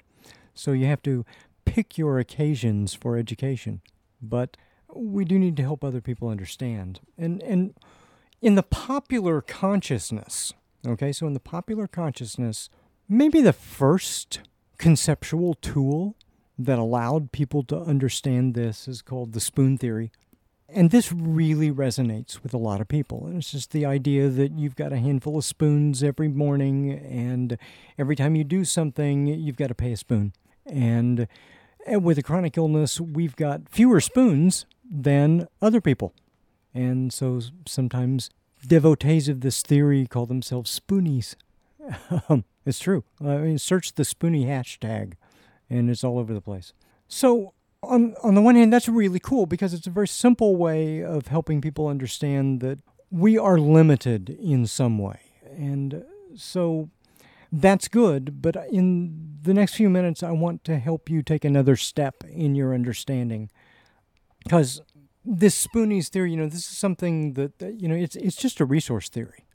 [0.53, 1.25] So you have to
[1.65, 3.81] pick your occasions for education.
[4.21, 4.57] But
[4.93, 7.01] we do need to help other people understand.
[7.17, 7.73] And and
[8.41, 10.53] in the popular consciousness,
[10.85, 12.69] okay, so in the popular consciousness,
[13.09, 14.41] maybe the first
[14.77, 16.15] conceptual tool
[16.57, 20.11] that allowed people to understand this is called the spoon theory.
[20.67, 23.27] And this really resonates with a lot of people.
[23.27, 27.57] And it's just the idea that you've got a handful of spoons every morning, and
[27.99, 30.33] every time you do something, you've got to pay a spoon.
[30.65, 31.27] And,
[31.85, 36.13] and with a chronic illness, we've got fewer spoons than other people.
[36.73, 38.29] And so sometimes
[38.65, 41.35] devotees of this theory call themselves spoonies.
[42.65, 43.03] It's true.
[43.21, 45.13] I mean, search the spoonie hashtag,
[45.69, 46.73] and it's all over the place.
[47.07, 51.03] So on on the one hand, that's really cool because it's a very simple way
[51.03, 52.79] of helping people understand that
[53.11, 55.19] we are limited in some way,
[55.55, 56.03] and
[56.35, 56.89] so
[57.51, 58.41] that's good.
[58.41, 62.55] But in the next few minutes, I want to help you take another step in
[62.55, 63.49] your understanding,
[64.43, 64.81] because
[65.23, 68.59] this Spoonies theory, you know, this is something that, that you know, it's it's just
[68.59, 69.45] a resource theory.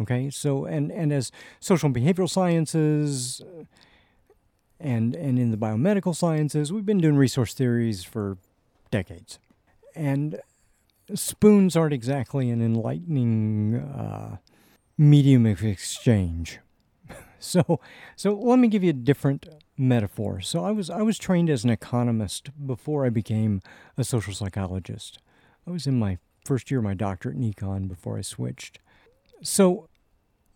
[0.00, 3.42] Okay, so and and as social and behavioral sciences
[4.80, 8.38] and and in the biomedical sciences, we've been doing resource theories for
[8.90, 9.38] decades,
[9.94, 10.40] and
[11.14, 14.38] spoons aren't exactly an enlightening uh,
[14.96, 16.58] medium of exchange.
[17.42, 17.80] So
[18.16, 20.40] so let me give you a different metaphor.
[20.40, 23.60] So I was I was trained as an economist before I became
[23.96, 25.18] a social psychologist.
[25.66, 28.78] I was in my first year of my doctorate in econ before I switched.
[29.42, 29.88] So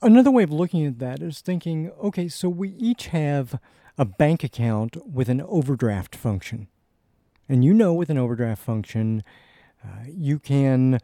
[0.03, 3.59] another way of looking at that is thinking, okay, so we each have
[3.99, 6.69] a bank account with an overdraft function.
[7.49, 9.23] And you know, with an overdraft function,
[9.85, 10.99] uh, you can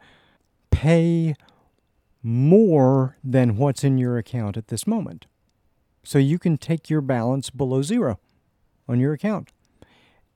[0.71, 1.35] pay
[2.21, 5.25] more than what's in your account at this moment.
[6.03, 8.19] So you can take your balance below zero
[8.87, 9.49] on your account.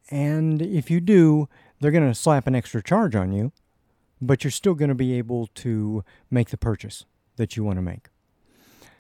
[0.10, 1.50] And if you do,
[1.80, 3.52] they're going to slap an extra charge on you,
[4.22, 7.82] but you're still going to be able to make the purchase that you want to
[7.82, 8.08] make.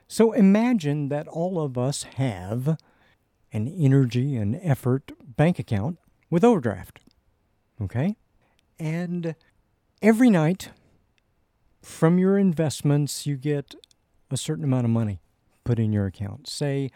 [0.07, 2.77] So imagine that all of us have
[3.51, 5.97] an energy and effort bank account
[6.29, 6.99] with overdraft.
[7.81, 8.15] Okay?
[8.79, 9.35] And
[10.01, 10.69] every night
[11.81, 13.75] from your investments, you get
[14.29, 15.21] a certain amount of money
[15.67, 16.47] put in your account.
[16.47, 16.89] Say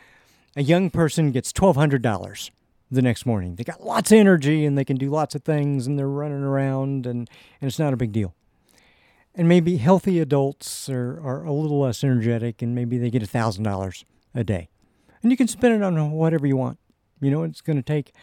[0.56, 2.50] a young person gets $1,200
[2.90, 3.56] the next morning.
[3.56, 6.44] They got lots of energy and they can do lots of things and they're running
[6.44, 7.30] around and,
[7.60, 8.34] and it's not a big deal.
[9.36, 14.04] And maybe healthy adults are, are a little less energetic and maybe they get $1,000
[14.34, 14.70] a day
[15.22, 16.80] and you can spend it on whatever you want.
[17.20, 18.14] You know, it's going to take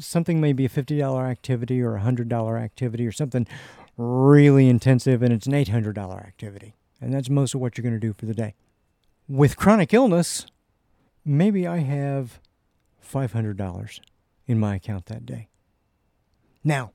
[0.00, 3.46] something maybe a $50 activity or a $100 activity or something
[3.96, 6.74] really intensive, and it's an $800 activity.
[7.00, 8.54] And that's most of what you're going to do for the day.
[9.32, 10.44] With chronic illness,
[11.24, 12.38] maybe I have
[13.02, 14.00] $500
[14.46, 15.48] in my account that day.
[16.62, 16.92] Now,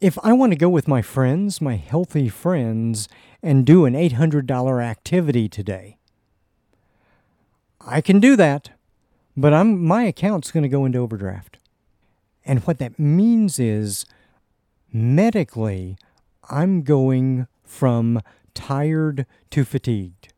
[0.00, 3.08] if I want to go with my friends, my healthy friends,
[3.42, 5.98] and do an $800 activity today,
[7.80, 8.70] I can do that,
[9.36, 11.58] but I'm my account's going to go into overdraft.
[12.44, 14.06] And what that means is
[14.92, 15.96] medically,
[16.48, 18.22] I'm going from
[18.54, 20.28] tired to fatigued.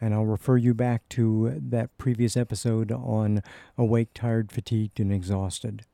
[0.00, 3.42] And I'll refer you back to that previous episode on
[3.76, 5.84] awake, tired, fatigued, and exhausted.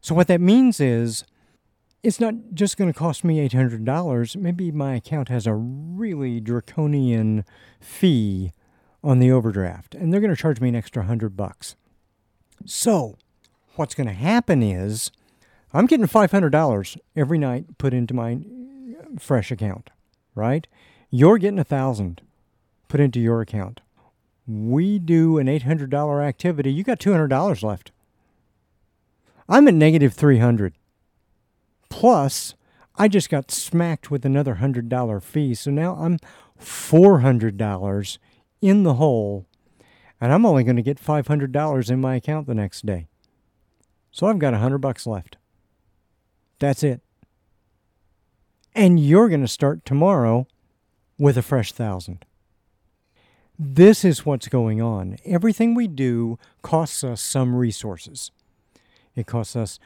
[0.00, 1.24] So, what that means is
[2.02, 4.36] it's not just going to cost me $800.
[4.36, 7.44] Maybe my account has a really draconian
[7.80, 8.52] fee
[9.02, 11.74] on the overdraft, and they're going to charge me an extra hundred bucks.
[12.64, 13.16] So,
[13.74, 15.10] what's going to happen is
[15.72, 19.90] I'm getting $500 every night put into my uh, fresh account,
[20.34, 20.66] right?
[21.10, 22.22] You're getting a thousand
[22.88, 23.80] put into your account.
[24.46, 27.90] We do an $800 activity, you got $200 left.
[29.48, 30.74] I'm at negative 300.
[31.88, 32.54] Plus,
[32.96, 36.18] I just got smacked with another $100 fee, so now I'm
[36.60, 38.18] $400
[38.60, 39.46] in the hole,
[40.20, 43.06] and I'm only going to get $500 in my account the next day.
[44.10, 45.36] So I've got a 100 bucks left.
[46.58, 47.02] That's it.
[48.74, 50.46] And you're going to start tomorrow
[51.18, 52.24] with a fresh thousand.
[53.58, 55.16] This is what's going on.
[55.24, 58.30] Everything we do costs us some resources.
[59.14, 59.78] It costs us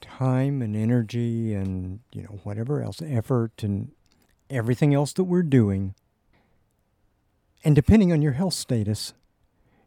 [0.00, 3.90] time and energy and, you know, whatever else, effort and
[4.48, 5.94] everything else that we're doing
[7.64, 9.14] and depending on your health status,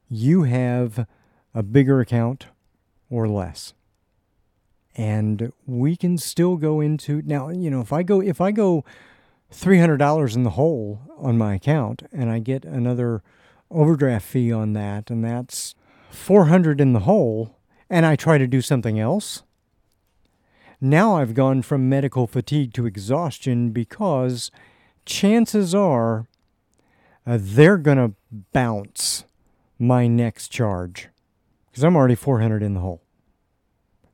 [0.09, 1.07] you have
[1.53, 2.47] a bigger account
[3.09, 3.73] or less.
[4.95, 8.83] And we can still go into now, you know, if I go if I go
[9.53, 13.23] $300 in the hole on my account and I get another
[13.71, 15.75] overdraft fee on that and that's
[16.09, 17.57] 400 in the hole
[17.89, 19.43] and I try to do something else,
[20.79, 24.49] now I've gone from medical fatigue to exhaustion because
[25.05, 26.25] chances are
[27.25, 28.15] uh, they're going to
[28.53, 29.25] bounce
[29.77, 31.09] my next charge
[31.69, 33.01] because I'm already 400 in the hole.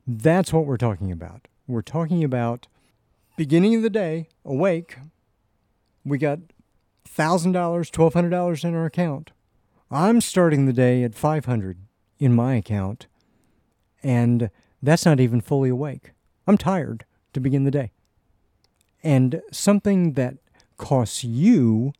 [0.06, 1.48] That's what we're talking about.
[1.66, 2.66] We're talking about
[3.36, 4.98] beginning of the day, awake,
[6.04, 6.38] we got
[7.08, 9.32] $1,000, $1,200 in our account.
[9.90, 11.78] I'm starting the day at 500
[12.18, 13.06] in my account,
[14.02, 14.50] and
[14.82, 16.12] that's not even fully awake.
[16.46, 17.92] I'm tired to begin the day.
[19.02, 20.36] And something that
[20.76, 21.92] costs you,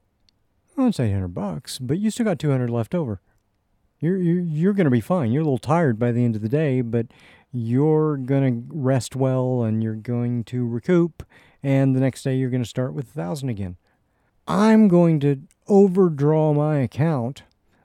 [0.76, 3.20] well, it's 800 bucks, but you still got 200 left over.
[4.00, 5.32] You're, you're, you're going to be fine.
[5.32, 7.06] You're a little tired by the end of the day, but
[7.52, 11.24] you're going to rest well and you're going to recoup.
[11.62, 13.76] And the next day, you're going to start with a thousand again.
[14.46, 17.42] I'm going to overdraw my account.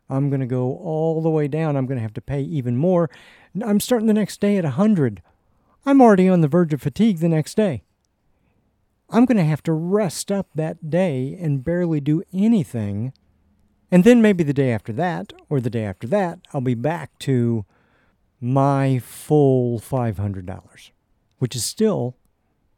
[0.10, 1.76] I'm going to go all the way down.
[1.76, 3.10] I'm going to have to pay even more.
[3.64, 5.22] I'm starting the next day at 100.
[5.86, 7.84] I'm already on the verge of fatigue the next day.
[9.10, 13.14] I'm going to have to rest up that day and barely do anything.
[13.92, 17.18] And then maybe the day after that, or the day after that, I'll be back
[17.20, 17.66] to
[18.42, 20.92] my full $500,
[21.38, 22.18] which is still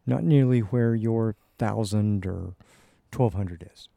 [0.05, 2.55] not nearly where your 1000 or
[3.13, 3.87] 1200 is.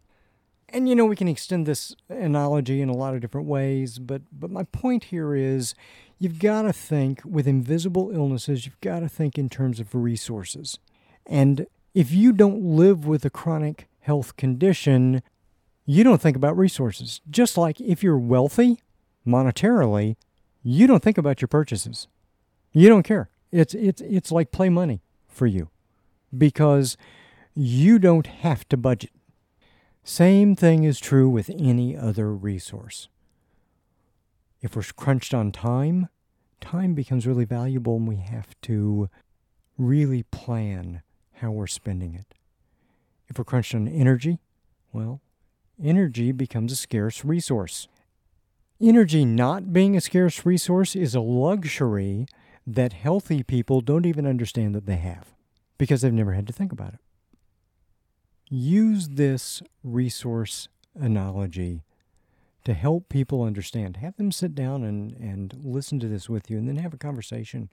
[0.71, 4.23] And you know, we can extend this analogy in a lot of different ways, but,
[4.31, 5.75] but my point here is
[6.19, 10.79] you've got to think with invisible illnesses, you've got to think in terms of resources.
[11.25, 15.23] And if you don't live with a chronic health condition,
[15.87, 17.23] you don't think about resources.
[17.31, 18.83] Just like if you're wealthy
[19.27, 20.17] monetarily,
[20.63, 22.09] you don't think about your purchases.
[22.73, 23.31] You don't care.
[23.51, 25.71] It's, it's, it's like play money for you
[26.37, 26.99] because
[27.55, 29.11] you don't have to budget.
[30.09, 33.09] Same thing is true with any other resource.
[34.63, 36.09] If we're crunched on time,
[36.63, 39.11] time becomes really valuable and we have to
[39.77, 41.03] really plan
[41.35, 42.33] how we're spending it.
[43.29, 44.39] If we're crunched on energy,
[44.95, 45.21] well,
[45.79, 47.87] energy becomes a scarce resource.
[48.81, 52.27] Energy not being a scarce resource is a luxury
[52.67, 55.35] that healthy people don't even understand that they have
[55.77, 57.01] because they've never had to think about it.
[58.51, 61.83] Use this resource analogy
[62.65, 63.99] to help people understand.
[63.99, 66.99] Have them sit down and, and listen to this with you and then have a
[66.99, 67.71] conversation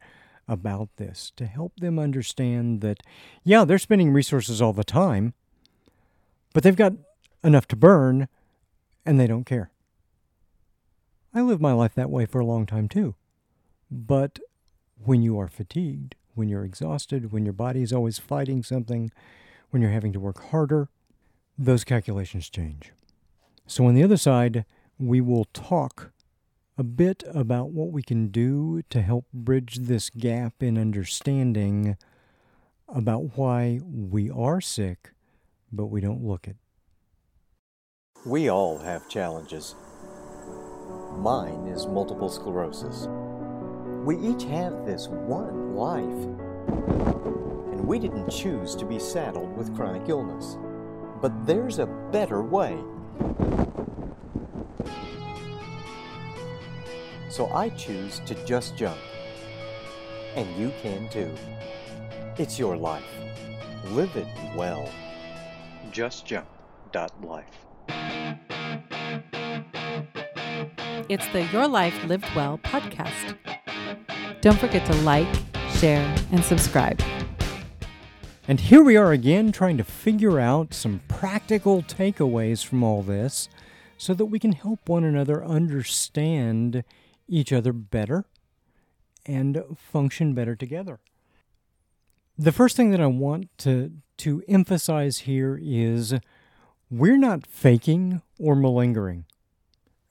[0.48, 3.02] about this to help them understand that,
[3.44, 5.34] yeah, they're spending resources all the time,
[6.54, 6.94] but they've got
[7.44, 8.28] enough to burn
[9.06, 9.70] and they don't care.
[11.34, 13.16] I lived my life that way for a long time too.
[13.92, 14.40] But
[15.04, 19.12] when you are fatigued, when you're exhausted, when your body is always fighting something,
[19.76, 20.88] when you're having to work harder,
[21.58, 22.94] those calculations change.
[23.68, 24.64] So, on the other side,
[24.98, 26.14] we will talk
[26.78, 31.98] a bit about what we can do to help bridge this gap in understanding
[32.88, 35.12] about why we are sick,
[35.74, 36.56] but we don't look it.
[38.26, 39.76] We all have challenges.
[41.18, 43.10] Mine is multiple sclerosis.
[44.06, 47.15] We each have this one life.
[47.86, 50.58] And we didn't choose to be saddled with chronic illness.
[51.22, 52.80] But there's a better way.
[57.30, 58.98] So I choose to just jump.
[60.36, 61.32] And you can too.
[62.40, 63.06] It's your life.
[63.92, 64.26] Live it
[64.56, 64.90] well.
[65.92, 67.46] JustJump.life.
[71.08, 73.38] It's the Your Life Lived Well podcast.
[74.42, 75.28] Don't forget to like,
[75.70, 77.00] share, and subscribe.
[78.48, 83.50] And here we are again trying to figure out some practical takeaways from all this
[83.98, 86.84] so that we can help one another understand
[87.28, 88.26] each other better
[89.26, 91.00] and function better together.
[92.38, 96.14] The first thing that I want to, to emphasize here is
[96.92, 99.26] we're not faking or malingering.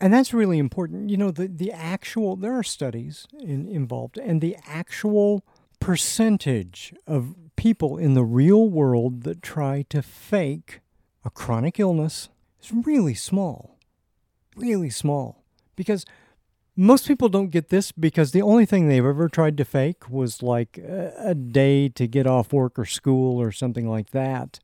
[0.00, 1.08] And that's really important.
[1.08, 5.44] You know, the, the actual, there are studies in, involved, and the actual
[5.78, 10.80] percentage of people in the real world that try to fake
[11.24, 12.28] a chronic illness
[12.62, 13.78] is really small.
[14.56, 15.42] Really small.
[15.76, 16.04] Because
[16.76, 20.42] most people don't get this because the only thing they've ever tried to fake was
[20.42, 24.60] like a, day to get off work or school or something like that.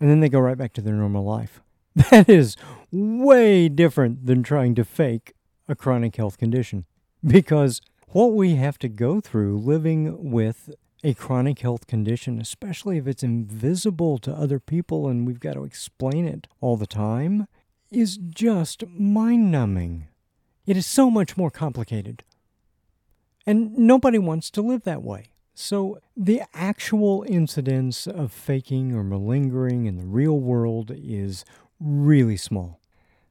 [0.00, 1.60] And then they go right back to their normal life.
[2.10, 2.56] That is
[2.90, 5.34] way different than trying to fake
[5.68, 6.86] a chronic health condition
[7.24, 10.74] because what we have to go through living with
[11.04, 15.64] a chronic health condition, especially if it's invisible to other people and we've got to
[15.64, 17.46] explain it all the time,
[17.90, 20.08] is just mind numbing.
[20.66, 22.24] It is so much more complicated.
[23.46, 25.26] And nobody wants to live that way.
[25.56, 31.44] So, the actual incidence of faking or malingering in the real world is
[31.78, 32.80] really small.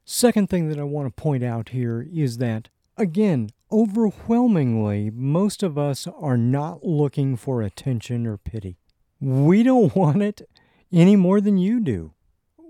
[0.06, 5.76] Second thing that I want to point out here is that, again, overwhelmingly, most of
[5.78, 8.78] us are not looking for attention or pity.
[9.20, 10.48] We don't want it
[10.92, 12.12] any more than you do.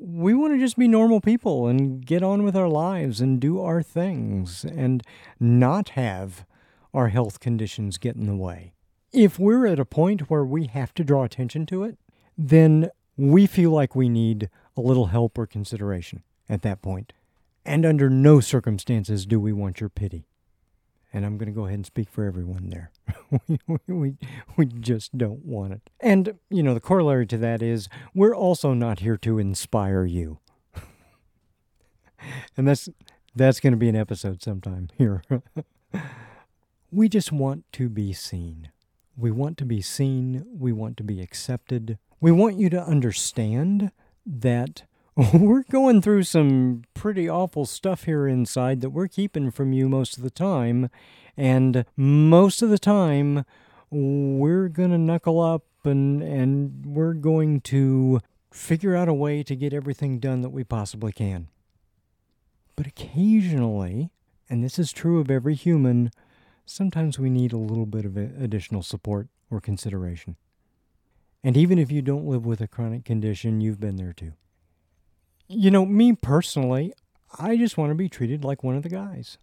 [0.01, 3.61] We want to just be normal people and get on with our lives and do
[3.61, 5.03] our things and
[5.41, 6.45] not have
[6.93, 8.72] our health conditions get in the way.
[9.12, 11.97] If we're at a point where we have to draw attention to it,
[12.37, 17.12] then we feel like we need a little help or consideration at that point.
[17.65, 20.27] And under no circumstances do we want your pity.
[21.12, 22.91] And I'm going to go ahead and speak for everyone there.
[23.69, 24.17] we, we,
[24.57, 25.91] we just don't want it.
[26.01, 30.41] And, you know, the corollary to that is we're also not here to inspire you.
[32.57, 32.89] and that's
[33.37, 35.23] that's going to be an episode sometime here.
[36.91, 38.71] we just want to be seen.
[39.17, 40.45] We want to be seen.
[40.53, 41.99] We want to be accepted.
[42.21, 43.91] We want you to understand
[44.27, 44.85] that
[45.33, 50.17] we're going through some pretty awful stuff here inside that we're keeping from you most
[50.17, 50.91] of the time.
[51.37, 53.45] And most of the time,
[53.91, 59.55] we're going to knuckle up and, and we're going to figure out a way to
[59.55, 61.47] get everything done that we possibly can.
[62.75, 64.11] But occasionally,
[64.51, 66.11] and this is true of every human,
[66.67, 70.37] sometimes we need a little bit of additional support or consideration.
[71.45, 74.33] And even if you don't live with a chronic condition, you've been there too.
[75.55, 76.93] You know, me personally,
[77.39, 79.39] I just want to be treated like one of the guys.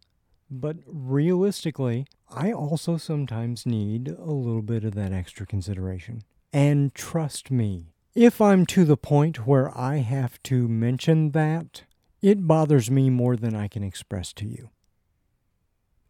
[0.50, 6.24] But realistically, I also sometimes need a little bit of that extra consideration.
[6.52, 11.84] And trust me, if I'm to the point where I have to mention that,
[12.22, 14.70] it bothers me more than I can express to you.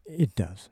[0.04, 0.68] It does.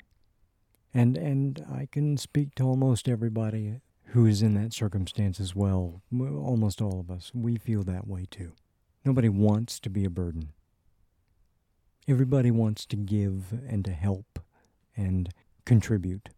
[0.93, 6.03] And and I can speak to almost everybody who is in that circumstance as well.
[6.12, 7.31] Almost all of us.
[7.33, 8.55] We feel that way too.
[9.05, 10.53] Nobody wants to be a burden.
[12.07, 14.40] Everybody wants to give and to help
[14.96, 15.30] and
[15.64, 16.30] contribute.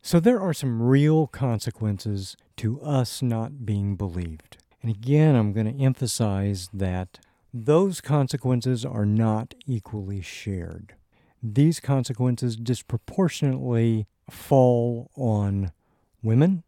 [0.00, 4.58] So there are some real consequences to us not being believed.
[4.82, 7.20] And again, I'm going to emphasize that
[7.54, 10.94] those consequences are not equally shared.
[11.40, 15.70] These consequences disproportionately fall on
[16.22, 16.64] women,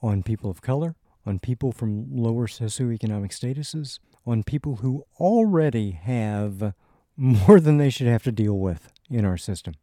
[0.00, 0.94] on people of color,
[1.26, 3.98] on people from lower socioeconomic statuses,
[4.28, 6.74] on people who already have
[7.16, 9.74] more than they should have to deal with in our system.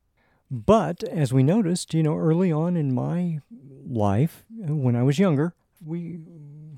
[0.50, 3.40] But as we noticed, you know, early on in my
[3.86, 6.20] life, when I was younger, we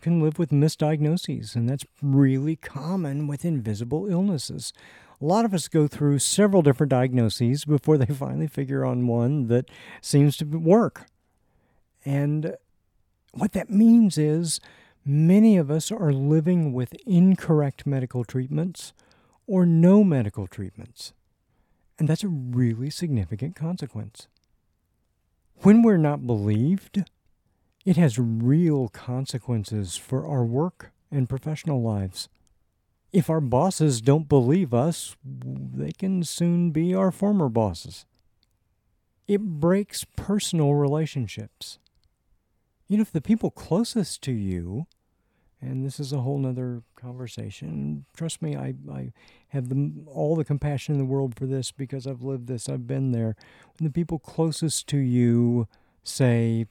[0.02, 4.74] can live with misdiagnoses, and that's really common with invisible illnesses.
[5.22, 9.48] A lot of us go through several different diagnoses before they finally figure on one
[9.48, 9.70] that
[10.02, 11.08] seems to work.
[12.06, 12.56] And
[13.34, 14.60] what that means is
[15.08, 18.94] many of us are living with incorrect medical treatments
[19.46, 21.14] or no medical treatments.
[21.98, 24.28] And that's a really significant consequence.
[25.62, 27.04] When we're not believed,
[27.86, 32.30] it has real consequences for our work and professional lives.
[33.12, 38.06] If our bosses don't believe us, they can soon be our former bosses.
[39.28, 41.80] It breaks personal relationships
[42.88, 44.88] you know, if the people closest to you,
[45.62, 48.06] and this is a whole nother conversation.
[48.16, 49.12] Trust me, I, I
[49.50, 52.88] have the, all the compassion in the world for this because I've lived this, I've
[52.88, 53.36] been there.
[53.78, 55.68] When the people closest to you
[56.04, 56.68] say,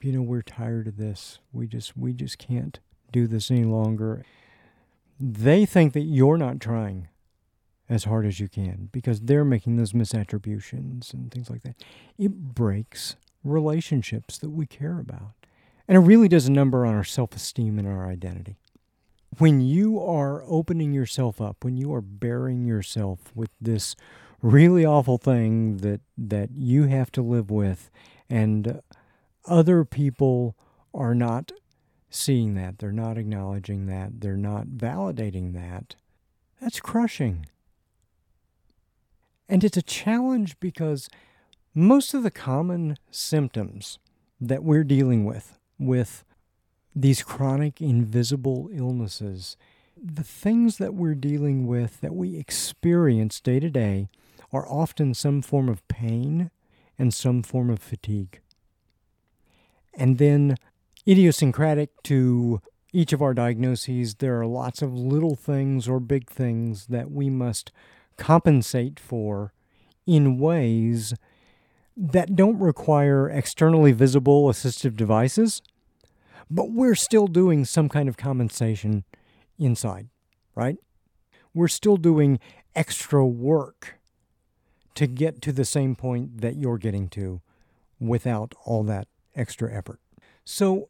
[0.00, 2.78] you know, we're tired of this, we just, we just can't
[3.12, 4.24] do this any longer,
[5.18, 7.08] they think that you're not trying
[7.88, 11.74] as hard as you can because they're making those misattributions and things like that.
[12.16, 15.39] It breaks relationships that we care about.
[15.90, 18.60] And it really does a number on our self esteem and our identity.
[19.38, 23.96] When you are opening yourself up, when you are baring yourself with this
[24.40, 27.90] really awful thing that, that you have to live with,
[28.28, 28.82] and
[29.46, 30.56] other people
[30.94, 31.50] are not
[32.08, 35.96] seeing that, they're not acknowledging that, they're not validating that,
[36.60, 37.46] that's crushing.
[39.48, 41.08] And it's a challenge because
[41.74, 43.98] most of the common symptoms
[44.40, 46.24] that we're dealing with with
[46.94, 49.56] these chronic invisible illnesses,
[50.00, 54.08] the things that we're dealing with that we experience day to day
[54.52, 56.50] are often some form of pain
[56.98, 58.40] and some form of fatigue.
[59.94, 60.56] And then,
[61.08, 62.60] idiosyncratic to
[62.92, 67.30] each of our diagnoses, there are lots of little things or big things that we
[67.30, 67.72] must
[68.16, 69.52] compensate for
[70.06, 71.14] in ways
[71.96, 75.62] that don't require externally visible assistive devices,
[76.50, 79.04] but we're still doing some kind of compensation
[79.58, 80.08] inside,
[80.54, 80.76] right?
[81.54, 82.40] We're still doing
[82.74, 83.98] extra work
[84.94, 87.40] to get to the same point that you're getting to
[87.98, 90.00] without all that extra effort.
[90.44, 90.88] So,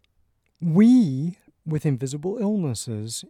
[0.61, 3.25] we, with invisible illnesses,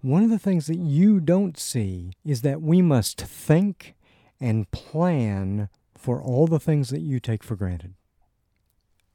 [0.00, 3.94] one of the things that you don't see is that we must think
[4.40, 7.94] and plan for all the things that you take for granted.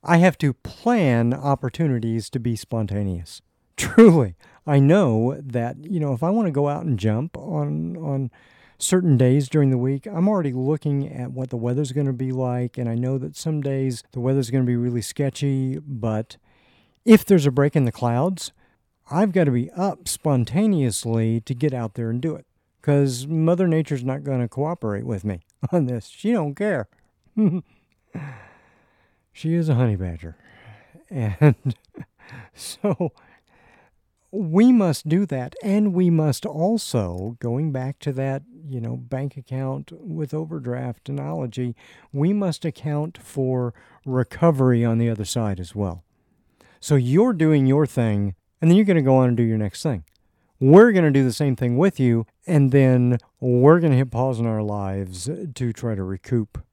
[0.03, 3.41] I have to plan opportunities to be spontaneous.
[3.77, 4.35] Truly,
[4.67, 8.31] I know that, you know, if I want to go out and jump on on
[8.77, 12.31] certain days during the week, I'm already looking at what the weather's going to be
[12.31, 16.37] like and I know that some days the weather's going to be really sketchy, but
[17.05, 18.51] if there's a break in the clouds,
[19.09, 22.45] I've got to be up spontaneously to get out there and do it
[22.81, 25.41] because Mother Nature's not going to cooperate with me
[25.71, 26.07] on this.
[26.07, 26.87] She don't care.
[29.33, 30.37] she is a honey badger.
[31.09, 31.75] And
[32.53, 33.11] so
[34.31, 35.55] we must do that.
[35.61, 41.75] And we must also, going back to that, you know, bank account with overdraft analogy,
[42.11, 43.73] we must account for
[44.05, 46.03] recovery on the other side as well.
[46.79, 49.57] So you're doing your thing, and then you're going to go on and do your
[49.57, 50.03] next thing.
[50.59, 54.11] We're going to do the same thing with you, and then we're going to hit
[54.11, 56.63] pause in our lives to try to recoup.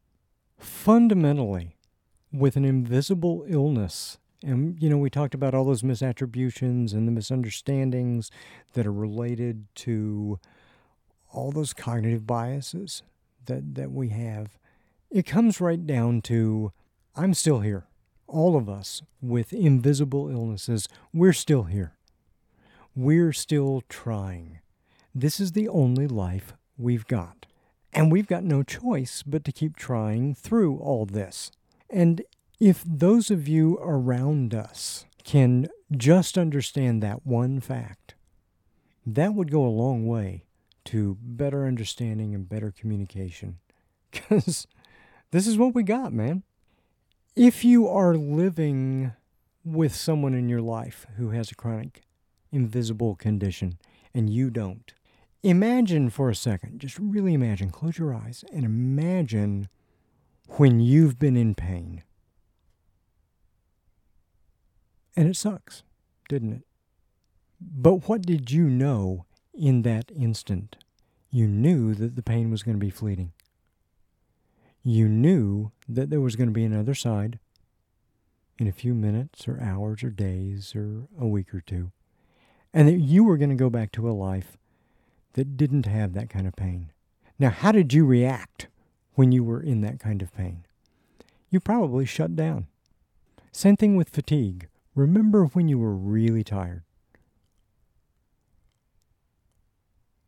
[0.59, 1.77] Fundamentally,
[2.33, 7.13] with an invisible illness, and you know, we talked about all those misattributions and the
[7.13, 8.31] misunderstandings
[8.73, 10.39] that are related to
[11.33, 13.03] all those cognitive biases
[13.47, 14.59] that, that we have.
[15.11, 16.73] It comes right down to
[17.17, 17.87] I'm still here.
[18.27, 21.95] All of us with invisible illnesses, we're still here.
[22.95, 24.61] We're still trying.
[25.15, 27.47] This is the only life we've got.
[27.93, 31.51] And we've got no choice but to keep trying through all this.
[31.93, 32.23] And
[32.59, 38.15] if those of you around us can just understand that one fact,
[39.07, 40.45] that would go a long way
[40.87, 43.59] to better understanding and better communication.
[44.13, 44.67] Because
[45.31, 46.43] this is what we got, man.
[47.37, 49.13] If you are living
[49.65, 52.03] with someone in your life who has a chronic
[52.51, 53.79] invisible condition
[54.13, 54.93] and you don't,
[55.45, 59.69] imagine for a second, just really imagine, close your eyes and imagine
[60.59, 62.03] when you've been in pain.
[65.17, 65.83] And it sucks,
[66.29, 66.63] didn't it?
[67.61, 70.77] But what did you know in that instant?
[71.31, 73.33] You knew that the pain was going to be fleeting.
[74.83, 77.39] You knew that there was going to be another side
[78.59, 81.93] in a few minutes or hours or days or a week or two,
[82.73, 84.57] and that you were going to go back to a life
[85.35, 86.93] that didn't have that kind of pain.
[87.39, 88.69] Now, how did you react
[89.15, 90.65] when you were in that kind of pain?
[91.51, 92.67] You probably shut down.
[93.53, 94.69] Same thing with fatigue.
[94.95, 96.83] Remember when you were really tired.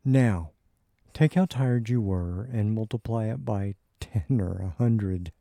[0.05, 0.51] Now,
[1.13, 5.31] take how tired you were and multiply it by 10 or a 100.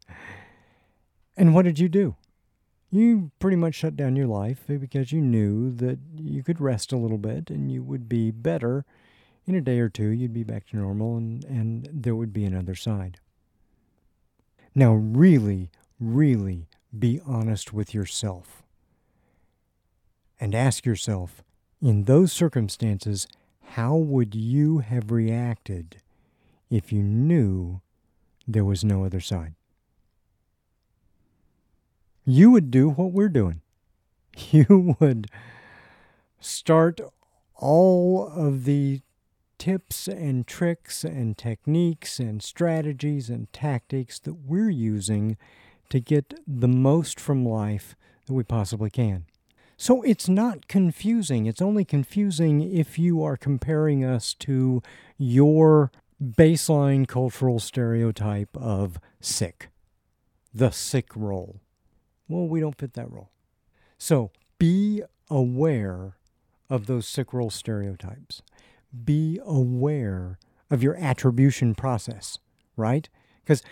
[1.36, 2.16] And what did you do?
[2.90, 6.98] You pretty much shut down your life because you knew that you could rest a
[6.98, 8.84] little bit and you would be better.
[9.46, 12.44] In a day or two, you'd be back to normal and, and there would be
[12.44, 13.18] another side.
[14.74, 15.70] Now, really,
[16.00, 16.68] really
[16.98, 18.62] be honest with yourself
[20.40, 21.42] and ask yourself
[21.80, 23.26] in those circumstances,
[23.72, 25.96] how would you have reacted
[26.70, 27.80] if you knew
[28.48, 29.54] there was no other side?
[32.24, 33.60] You would do what we're doing.
[34.50, 35.28] You would
[36.40, 37.00] start
[37.54, 39.02] all of the
[39.62, 45.36] tips and tricks and techniques and strategies and tactics that we're using
[45.88, 47.94] to get the most from life
[48.26, 49.24] that we possibly can.
[49.76, 51.46] So it's not confusing.
[51.46, 54.82] It's only confusing if you are comparing us to
[55.16, 59.68] your baseline cultural stereotype of sick,
[60.52, 61.60] the sick role.
[62.26, 63.30] Well, we don't fit that role.
[63.96, 66.16] So be aware
[66.68, 68.42] of those sick role stereotypes.
[69.04, 70.38] Be aware
[70.70, 72.38] of your attribution process,
[72.76, 73.08] right?
[73.42, 73.62] Because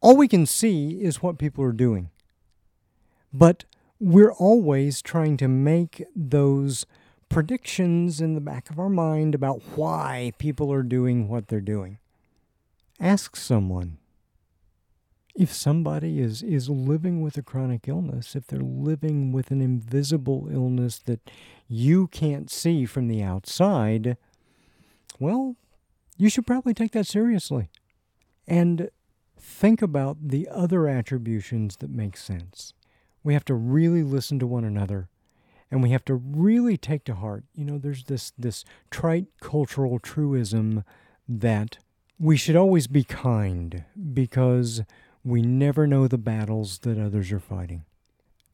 [0.00, 2.10] all we can see is what people are doing.
[3.32, 3.64] But
[3.98, 6.86] we're always trying to make those
[7.28, 11.98] predictions in the back of our mind about why people are doing what they're doing.
[13.00, 13.98] Ask someone.
[15.34, 20.48] If somebody is, is living with a chronic illness, if they're living with an invisible
[20.52, 21.30] illness that
[21.68, 24.18] you can't see from the outside,
[25.22, 25.56] well,
[26.18, 27.70] you should probably take that seriously.
[28.46, 28.90] And
[29.38, 32.74] think about the other attributions that make sense
[33.24, 35.08] we have to really listen to one another
[35.70, 39.98] and we have to really take to heart you know there's this this trite cultural
[39.98, 40.84] truism
[41.28, 41.78] that
[42.18, 44.82] we should always be kind because
[45.24, 47.84] we never know the battles that others are fighting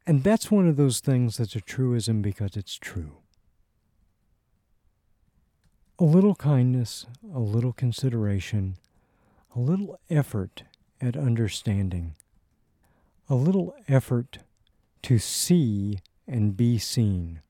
[0.06, 3.18] And that's one of those things that's a truism because it's true.
[6.00, 8.76] A little kindness, a little consideration,
[9.54, 10.62] a little effort
[11.00, 12.14] at understanding,
[13.28, 14.38] a little effort
[15.02, 17.40] to see and be seen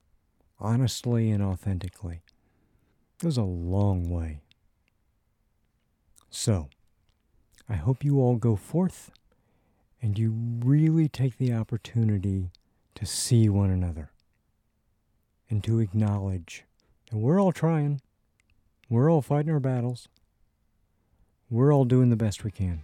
[0.60, 2.20] honestly and authentically
[3.20, 4.40] goes a long way.
[6.30, 6.68] So,
[7.68, 9.10] I hope you all go forth
[10.00, 10.32] and you
[10.64, 12.50] really take the opportunity
[12.94, 14.10] to see one another
[15.50, 16.64] and to acknowledge
[17.10, 18.00] that we're all trying,
[18.88, 20.08] we're all fighting our battles,
[21.50, 22.82] we're all doing the best we can.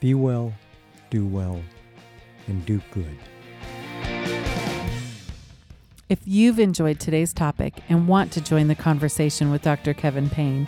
[0.00, 0.54] Be well,
[1.10, 1.60] do well,
[2.46, 3.18] and do good.
[6.08, 9.92] If you've enjoyed today's topic and want to join the conversation with Dr.
[9.92, 10.66] Kevin Payne,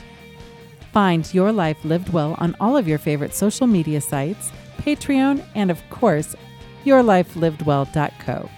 [0.92, 5.70] find Your Life Lived Well on all of your favorite social media sites, Patreon, and
[5.70, 6.36] of course,
[6.84, 8.50] yourlifelivedwell.co.